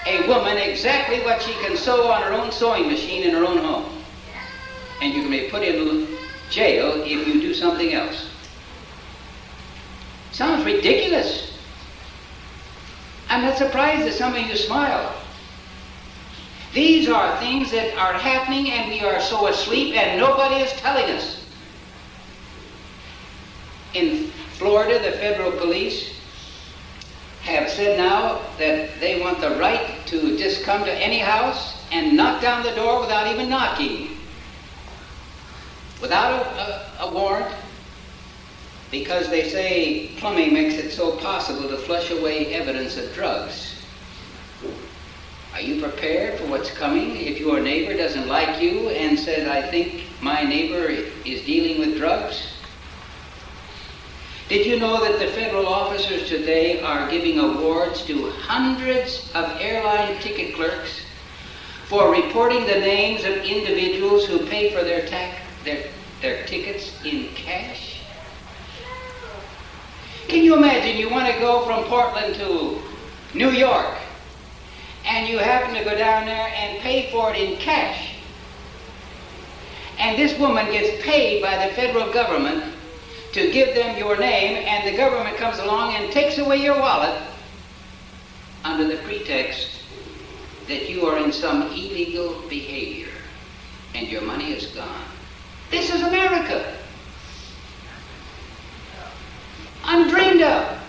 [0.05, 3.57] a woman exactly what she can sew on her own sewing machine in her own
[3.57, 4.03] home.
[5.01, 6.07] And you can be put in
[6.49, 8.29] jail if you do something else.
[10.31, 11.53] Sounds ridiculous.
[13.29, 15.15] I'm not surprised that some of you smile.
[16.73, 21.05] These are things that are happening and we are so asleep and nobody is telling
[21.15, 21.45] us.
[23.93, 26.12] In Florida, the federal police
[27.51, 32.15] have said now that they want the right to just come to any house and
[32.15, 34.17] knock down the door without even knocking,
[36.01, 37.53] without a, a, a warrant,
[38.91, 43.75] because they say plumbing makes it so possible to flush away evidence of drugs.
[45.53, 49.69] Are you prepared for what's coming if your neighbor doesn't like you and says, I
[49.69, 52.52] think my neighbor is dealing with drugs?
[54.49, 60.19] Did you know that the federal officers today are giving awards to hundreds of airline
[60.19, 61.01] ticket clerks
[61.85, 65.07] for reporting the names of individuals who pay for their,
[65.63, 65.85] their,
[66.21, 68.01] their tickets in cash?
[70.27, 72.81] Can you imagine you want to go from Portland to
[73.33, 73.95] New York
[75.05, 78.15] and you happen to go down there and pay for it in cash?
[79.99, 82.72] And this woman gets paid by the federal government
[83.34, 87.19] to give them your name, and the government comes along and takes away your wallet
[88.63, 89.69] under the pretext
[90.67, 93.11] that you are in some illegal behavior
[93.95, 95.05] and your money is gone.
[95.71, 96.77] This is America.
[99.84, 100.79] Undreamed of.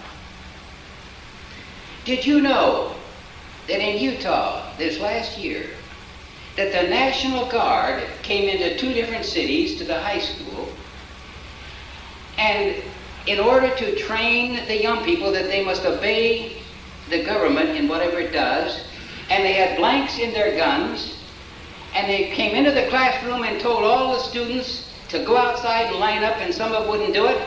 [2.04, 2.94] Did you know
[3.66, 5.66] that in Utah this last year
[6.56, 10.68] that the National Guard came into two different cities to the high school
[12.38, 12.82] and
[13.26, 16.62] in order to train the young people that they must obey
[17.08, 18.84] the government in whatever it does,
[19.30, 21.16] and they had blanks in their guns,
[21.94, 25.96] and they came into the classroom and told all the students to go outside and
[25.96, 27.40] line up, and some of them wouldn't do it.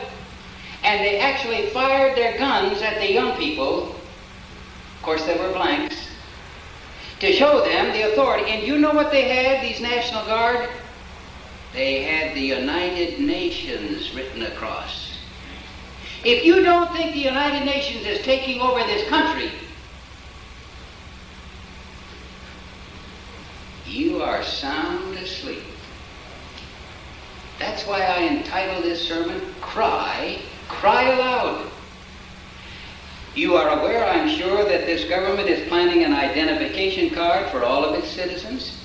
[0.84, 3.90] And they actually fired their guns at the young people.
[3.90, 6.08] Of course, they were blanks.
[7.20, 8.50] To show them the authority.
[8.50, 10.68] And you know what they had, these National Guard?
[11.72, 15.18] They had the United Nations written across.
[16.24, 19.50] If you don't think the United Nations is taking over this country,
[23.86, 25.62] you are sound asleep.
[27.58, 30.38] That's why I entitled this sermon, Cry,
[30.68, 31.70] Cry Aloud.
[33.34, 37.84] You are aware, I'm sure, that this government is planning an identification card for all
[37.84, 38.80] of its citizens.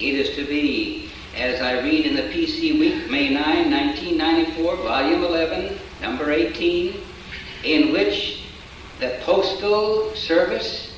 [0.00, 5.22] It is to be, as I read in the PC Week, May 9, 1994, Volume
[5.22, 6.98] 11, Number 18,
[7.62, 8.40] in which
[9.00, 10.94] the Postal Service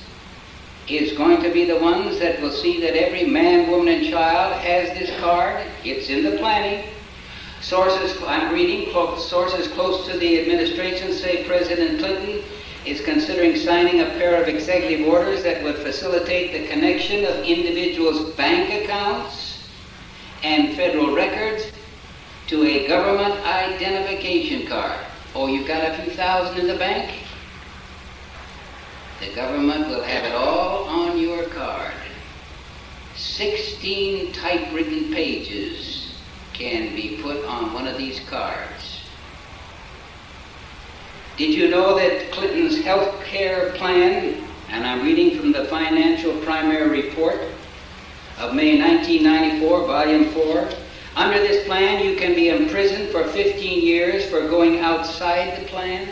[0.88, 4.54] is going to be the ones that will see that every man, woman, and child
[4.60, 5.66] has this card.
[5.84, 6.88] It's in the planning.
[7.60, 12.44] Sources, I'm reading, sources close to the administration say President Clinton
[12.86, 18.32] is considering signing a pair of executive orders that would facilitate the connection of individuals'
[18.34, 19.47] bank accounts
[20.42, 21.72] and federal records
[22.48, 24.98] to a government identification card.
[25.34, 27.12] Oh, you've got a few thousand in the bank?
[29.20, 31.92] The government will have it all on your card.
[33.16, 36.14] 16 typewritten pages
[36.52, 39.02] can be put on one of these cards.
[41.36, 46.88] Did you know that Clinton's health care plan, and I'm reading from the Financial Privacy
[46.88, 47.40] Report
[48.38, 50.68] of May 1994, Volume 4,
[51.16, 56.08] under this plan you can be imprisoned for 15 years for going outside the plan?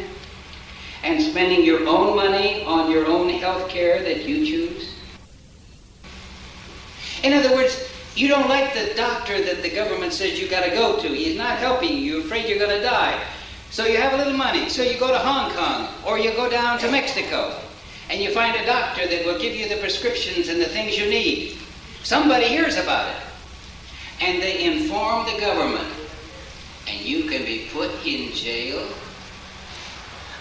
[1.06, 4.94] and spending your own money on your own health care that you choose?
[7.22, 10.70] In other words, you don't like the doctor that the government says you got to
[10.70, 11.08] go to.
[11.08, 12.16] He's not helping you.
[12.16, 13.22] You're afraid you're going to die.
[13.70, 14.68] So you have a little money.
[14.68, 17.54] So you go to Hong Kong or you go down to Mexico
[18.10, 21.08] and you find a doctor that will give you the prescriptions and the things you
[21.08, 21.58] need.
[22.06, 23.20] Somebody hears about it
[24.20, 25.92] and they inform the government
[26.86, 28.86] and you can be put in jail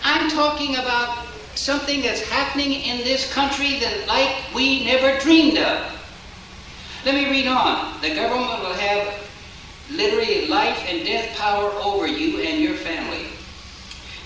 [0.03, 5.91] I'm talking about something that's happening in this country that like we never dreamed of.
[7.03, 7.99] Let me read on.
[7.99, 9.28] The government will have
[9.89, 13.26] literally life and death power over you and your family.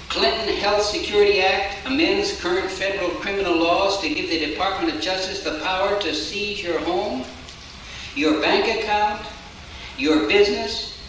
[0.09, 5.43] Clinton Health Security Act amends current federal criminal laws to give the Department of Justice
[5.43, 7.23] the power to seize your home,
[8.15, 9.23] your bank account,
[9.99, 10.99] your business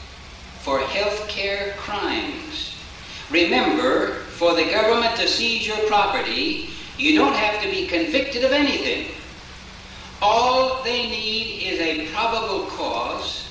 [0.60, 2.76] for health care crimes.
[3.30, 8.52] Remember, for the government to seize your property, you don't have to be convicted of
[8.52, 9.14] anything.
[10.20, 13.48] All they need is a probable cause,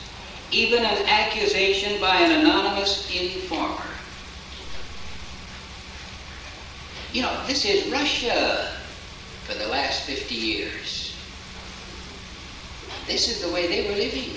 [0.52, 3.89] even an accusation by an anonymous informer.
[7.12, 8.72] You know, this is Russia
[9.46, 11.16] for the last 50 years.
[13.08, 14.36] This is the way they were living.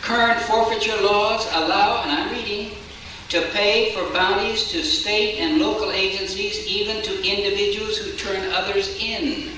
[0.00, 2.76] Current forfeiture laws allow, and I'm reading,
[3.28, 8.96] to pay for bounties to state and local agencies, even to individuals who turn others
[8.98, 9.50] in.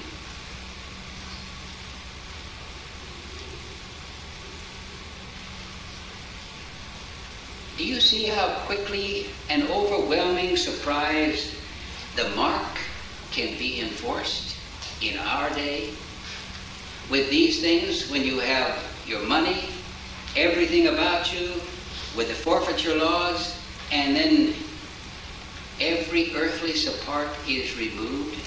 [7.76, 11.54] Do you see how quickly and overwhelming surprise
[12.16, 12.78] the mark
[13.32, 14.56] can be enforced
[15.02, 15.90] in our day?
[17.10, 19.64] With these things, when you have your money,
[20.36, 21.48] everything about you,
[22.16, 23.60] with the forfeiture laws,
[23.92, 24.54] and then
[25.78, 28.40] every earthly support is removed.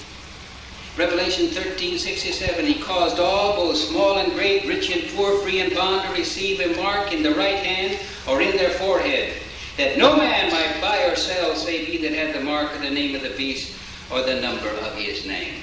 [0.96, 5.72] Revelation 13, 67, he caused all, both small and great, rich and poor, free and
[5.74, 9.34] bond, to receive a mark in the right hand or in their forehead,
[9.76, 12.90] that no man might buy or sell save he that had the mark of the
[12.90, 13.78] name of the beast
[14.10, 15.62] or the number of his name.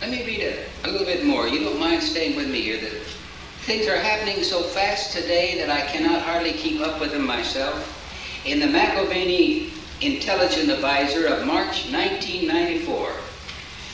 [0.00, 1.46] Let me read a, little bit more.
[1.46, 2.80] You don't mind staying with me here.
[2.80, 2.88] The,
[3.66, 7.96] things are happening so fast today that I cannot hardly keep up with them myself.
[8.46, 9.70] In the McAlvany
[10.00, 13.12] Intelligence Advisor of March 1994,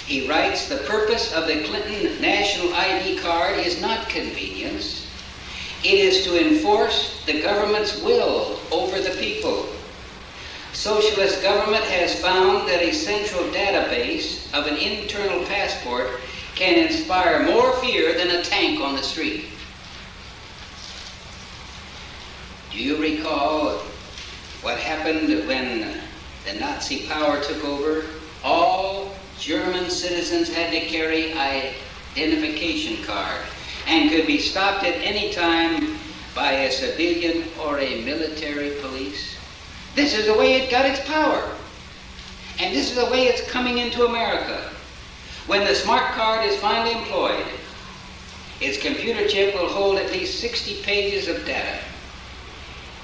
[0.06, 5.10] he writes, the purpose of the Clinton National ID card is not convenience.
[5.82, 9.66] It is to enforce the government's will over the people.
[10.72, 16.20] Socialist government has found that a central database of an internal passport
[16.54, 19.46] can inspire more fear than a tank on the street.
[22.70, 23.82] Do you recall
[24.66, 25.96] what happened when
[26.44, 28.04] the Nazi power took over?
[28.42, 33.42] All German citizens had to carry identification card
[33.86, 35.96] and could be stopped at any time
[36.34, 39.36] by a civilian or a military police.
[39.94, 41.48] This is the way it got its power.
[42.58, 44.72] And this is the way it's coming into America.
[45.46, 47.46] When the smart card is finally employed,
[48.60, 51.78] its computer chip will hold at least 60 pages of data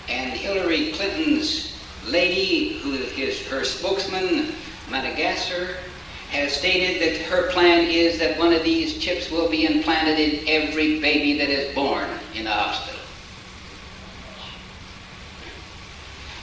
[0.09, 1.77] and Hillary Clinton's
[2.07, 4.55] lady, who is her spokesman,
[4.89, 5.77] Magaziner,
[6.31, 10.49] has stated that her plan is that one of these chips will be implanted in
[10.49, 13.01] every baby that is born in the hospital.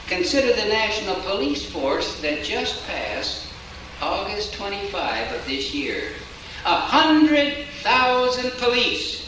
[0.07, 3.47] Consider the National Police Force that just passed
[4.01, 6.13] August 25 of this year.
[6.65, 9.27] A hundred thousand police.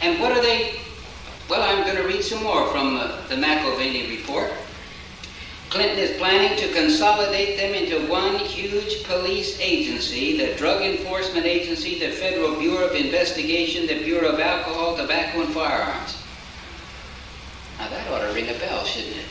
[0.00, 0.80] And what are they
[1.48, 4.52] well, I'm going to read some more from uh, the McAlvany report.
[5.70, 11.98] Clinton is planning to consolidate them into one huge police agency, the Drug Enforcement Agency,
[11.98, 16.22] the Federal Bureau of Investigation, the Bureau of Alcohol, Tobacco, and Firearms.
[17.78, 19.26] Now that ought to ring a bell, shouldn't it?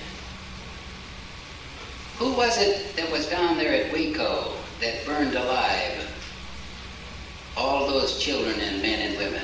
[2.17, 6.03] Who was it that was down there at Waco that burned alive
[7.55, 9.43] all those children and men and women?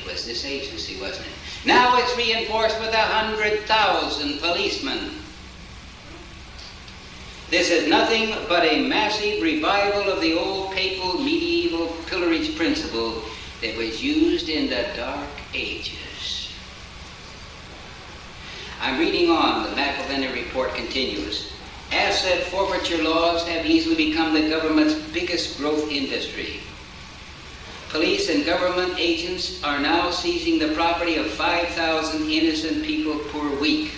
[0.00, 1.66] It was this agency, wasn't it?
[1.66, 5.10] Now it's reinforced with a hundred thousand policemen.
[7.50, 13.22] This is nothing but a massive revival of the old papal medieval pillarage principle
[13.60, 16.52] that was used in the Dark Ages.
[18.80, 21.52] I'm reading on, the McAlvany report continues.
[21.92, 26.60] Asset forfeiture laws have easily become the government's biggest growth industry.
[27.90, 33.90] Police and government agents are now seizing the property of 5,000 innocent people per week.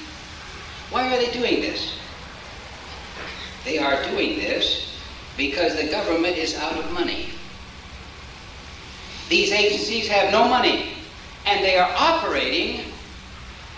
[0.91, 1.95] Why are they doing this?
[3.67, 4.97] They are doing this
[5.37, 7.29] because the government is out of money.
[9.29, 10.95] These agencies have no money,
[11.45, 12.93] and they are operating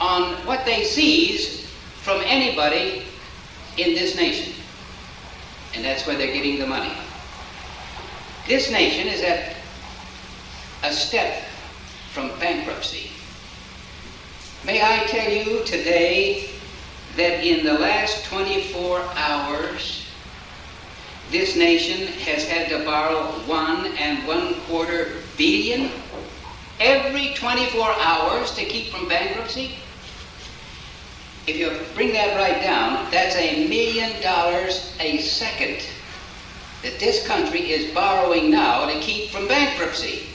[0.01, 1.67] on what they seize
[2.03, 3.05] from anybody
[3.79, 4.53] in this nation.
[5.75, 6.93] And that's where they're getting the money.
[8.47, 9.54] This nation is at
[10.85, 11.43] a step
[12.13, 13.11] from bankruptcy.
[14.67, 16.51] May I tell you today
[17.17, 20.07] that in the last 24 hours,
[21.31, 25.91] this nation has had to borrow one and one quarter billion
[26.81, 29.77] every 24 hours to keep from bankruptcy?
[31.47, 35.83] If you bring that right down, that's a million dollars a second
[36.83, 40.27] that this country is borrowing now to keep from bankruptcy.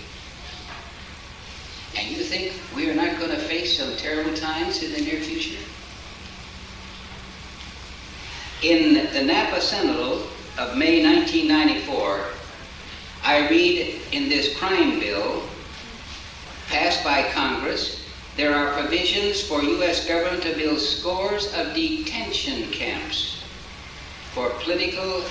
[2.00, 5.20] And you think we are not going to face some terrible times in the near
[5.20, 5.60] future?
[8.64, 10.24] In the Napa Sentinel
[10.58, 12.26] of May 1994,
[13.26, 15.44] I read in this crime bill
[16.70, 20.08] passed by Congress, there are provisions for U.S.
[20.08, 23.44] government to build scores of detention camps
[24.32, 25.26] for political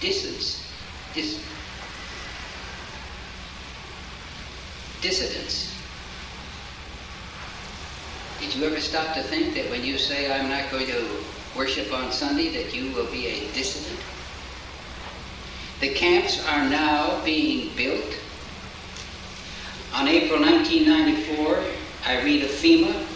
[0.00, 0.66] dissidents.
[1.14, 1.44] Dis-
[5.00, 5.74] dissidents.
[8.40, 11.06] Did you ever stop to think that when you say, I'm not going to
[11.56, 14.00] worship on Sunday, that you will be a dissident?
[15.80, 18.16] The camps are now being built.
[19.94, 21.64] On April 1994,
[22.06, 23.06] I read of FEMA.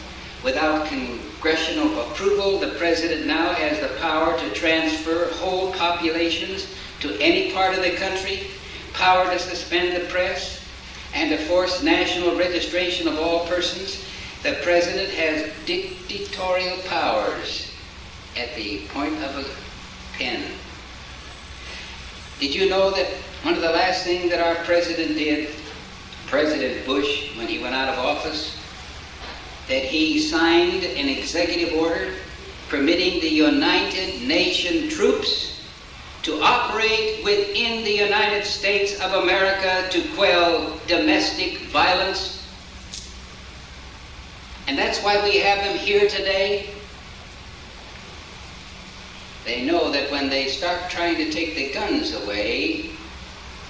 [0.43, 6.67] Without congressional approval, the president now has the power to transfer whole populations
[7.01, 8.49] to any part of the country,
[8.93, 10.64] power to suspend the press,
[11.15, 14.05] and to force national registration of all persons,
[14.43, 17.73] the President has dictatorial powers
[18.37, 20.45] at the point of a pen.
[22.41, 23.07] Did you know that
[23.43, 25.55] one of the last things that our president did,
[26.27, 28.59] President Bush, when he went out of office,
[29.69, 32.13] that he signed an executive order
[32.69, 35.54] permitting the United Nation troops
[36.25, 42.47] to operate within the United States of America to quell domestic violence.
[44.67, 46.71] And that's why we have them here today.
[49.45, 52.91] They know that when they start trying to take the guns away,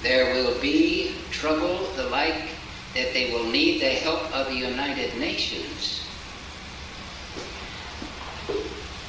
[0.02, 2.50] there will be trouble the like
[2.94, 6.03] that they will need the help of the United Nations.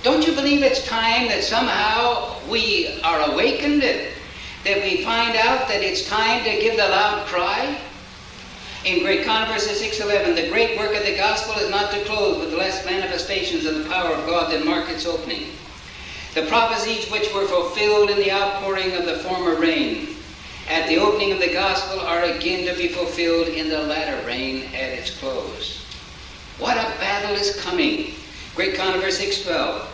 [0.06, 5.82] Don't you believe it's time that somehow we are awakened, that we find out that
[5.82, 7.76] it's time to give the loud cry?
[8.86, 12.54] In Great Controversy 6.11, the great work of the gospel is not to close with
[12.54, 15.48] less manifestations of the power of God than mark its opening.
[16.36, 20.18] The prophecies which were fulfilled in the outpouring of the former rain
[20.70, 24.66] at the opening of the gospel are again to be fulfilled in the latter rain
[24.66, 25.84] at its close.
[26.60, 28.14] What a battle is coming.
[28.54, 29.94] Great Controversy 6.12.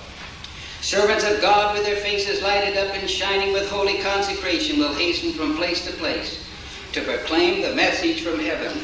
[0.82, 5.32] Servants of God with their faces lighted up and shining with holy consecration will hasten
[5.32, 6.44] from place to place
[6.94, 8.78] to proclaim the message from heaven.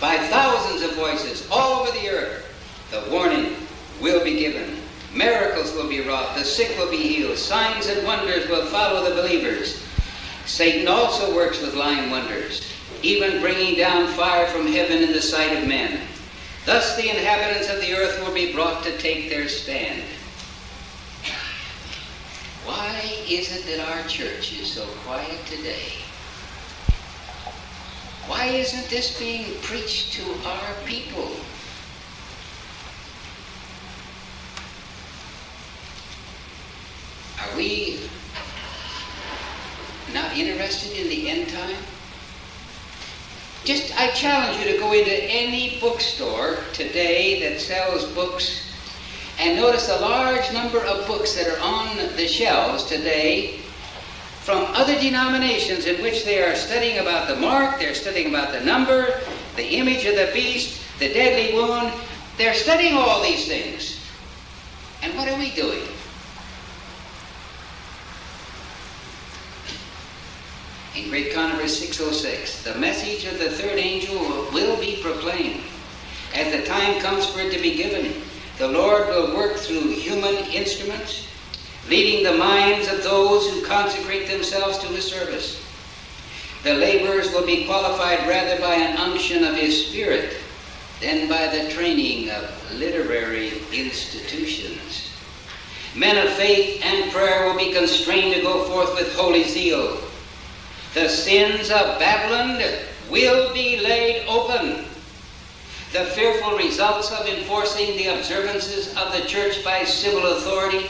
[0.00, 2.46] By thousands of voices all over the earth,
[2.92, 3.56] the warning
[4.00, 4.76] will be given.
[5.12, 6.36] Miracles will be wrought.
[6.36, 7.36] The sick will be healed.
[7.36, 9.82] Signs and wonders will follow the believers.
[10.46, 12.72] Satan also works with lying wonders,
[13.02, 16.00] even bringing down fire from heaven in the sight of men.
[16.64, 20.04] Thus the inhabitants of the earth will be brought to take their stand.
[22.70, 25.90] Why is it that our church is so quiet today?
[28.28, 31.32] Why isn't this being preached to our people?
[37.40, 38.08] Are we
[40.14, 41.82] not interested in the end time?
[43.64, 48.69] Just, I challenge you to go into any bookstore today that sells books
[49.40, 53.56] and notice a large number of books that are on the shelves today
[54.42, 58.60] from other denominations in which they are studying about the mark, they're studying about the
[58.60, 59.18] number,
[59.56, 61.90] the image of the beast, the deadly wound.
[62.36, 63.98] They're studying all these things.
[65.02, 65.84] And what are we doing?
[70.96, 74.18] In Great Controversy 606, the message of the third angel
[74.52, 75.62] will be proclaimed.
[76.34, 78.22] As the time comes for it to be given,
[78.60, 81.26] the Lord will work through human instruments,
[81.88, 85.60] leading the minds of those who consecrate themselves to his service.
[86.62, 90.36] The laborers will be qualified rather by an unction of his spirit
[91.00, 95.10] than by the training of literary institutions.
[95.96, 99.98] Men of faith and prayer will be constrained to go forth with holy zeal
[100.94, 102.60] the sins of Babylon
[103.08, 104.89] will be laid open.
[105.92, 110.86] The fearful results of enforcing the observances of the church by civil authority,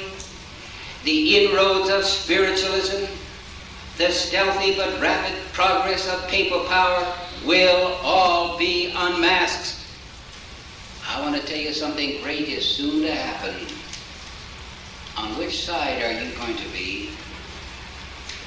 [1.04, 3.06] the inroads of spiritualism,
[3.96, 7.14] the stealthy but rapid progress of papal power
[7.46, 9.78] will all be unmasked.
[11.08, 13.54] I want to tell you something great is soon to happen.
[15.16, 17.10] On which side are you going to be?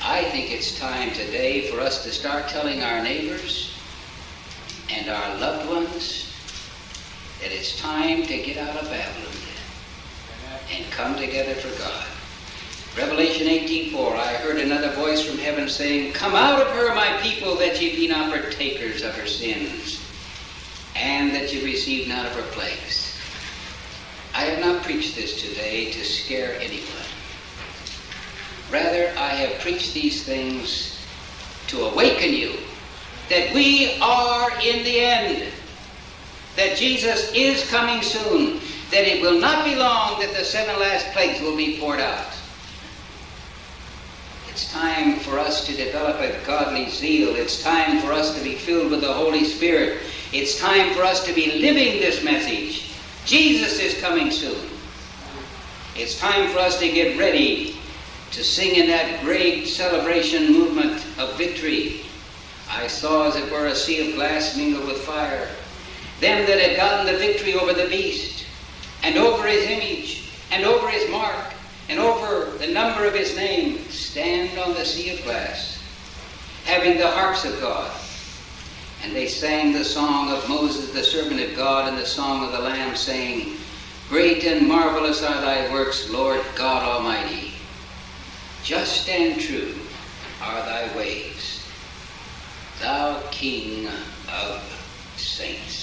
[0.04, 3.76] I think it's time today for us to start telling our neighbors
[4.92, 6.33] and our loved ones
[7.44, 9.36] that it's time to get out of Babylon
[10.72, 12.06] and come together for God.
[12.98, 17.56] Revelation 18:4, I heard another voice from heaven saying, Come out of her, my people,
[17.58, 20.00] that ye be not partakers of her sins,
[20.96, 23.14] and that ye receive not of her plagues.
[24.34, 26.88] I have not preached this today to scare anyone.
[28.72, 30.98] Rather, I have preached these things
[31.68, 32.54] to awaken you
[33.28, 35.52] that we are in the end,
[36.56, 38.60] that Jesus is coming soon,
[38.92, 42.28] that it will not be long that the seven last plagues will be poured out.
[44.50, 47.36] It's time for us to develop a godly zeal.
[47.36, 50.02] It's time for us to be filled with the Holy Spirit.
[50.32, 52.92] It's time for us to be living this message.
[53.26, 54.70] Jesus is coming soon.
[55.96, 57.78] It's time for us to get ready
[58.32, 62.02] to sing in that great celebration movement of victory.
[62.70, 65.48] I saw, as it were, a sea of glass mingled with fire.
[66.20, 68.46] Them that had gotten the victory over the beast,
[69.04, 71.54] and over his image, and over his mark,
[71.90, 75.82] and over the number of his name, stand on the sea of glass,
[76.66, 77.92] having the harps of God.
[79.04, 82.54] And they sang the song of Moses, the servant of God, and the song of
[82.54, 83.58] the Lamb, saying,
[84.08, 87.54] Great and marvelous are thy works, Lord God Almighty.
[88.64, 89.74] Just and true
[90.42, 91.66] are thy ways,
[92.80, 93.88] thou King
[94.30, 94.62] of
[95.18, 95.83] saints.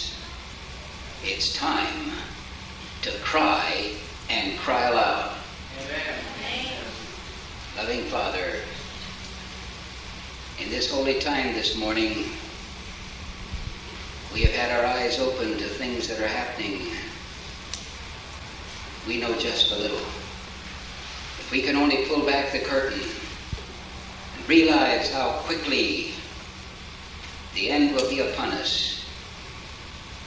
[1.22, 2.12] It's time
[3.02, 3.92] to cry
[4.30, 5.36] and cry aloud.
[5.78, 6.74] Amen.
[7.76, 8.54] Loving Father,
[10.58, 12.24] in this holy time this morning,
[14.32, 16.86] we have had our eyes open to things that are happening.
[19.06, 19.98] We know just a little.
[19.98, 23.00] If we can only pull back the curtain
[24.38, 26.14] and realize how quickly
[27.54, 28.99] the end will be upon us,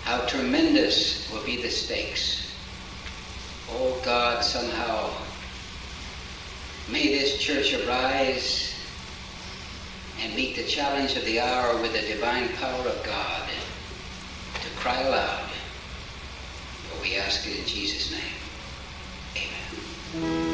[0.03, 2.53] how tremendous will be the stakes.
[3.69, 5.09] Oh God, somehow,
[6.91, 8.73] may this church arise
[10.21, 13.49] and meet the challenge of the hour with the divine power of God
[14.61, 15.49] to cry aloud.
[16.89, 18.21] For we ask it in Jesus' name.
[20.15, 20.52] Amen.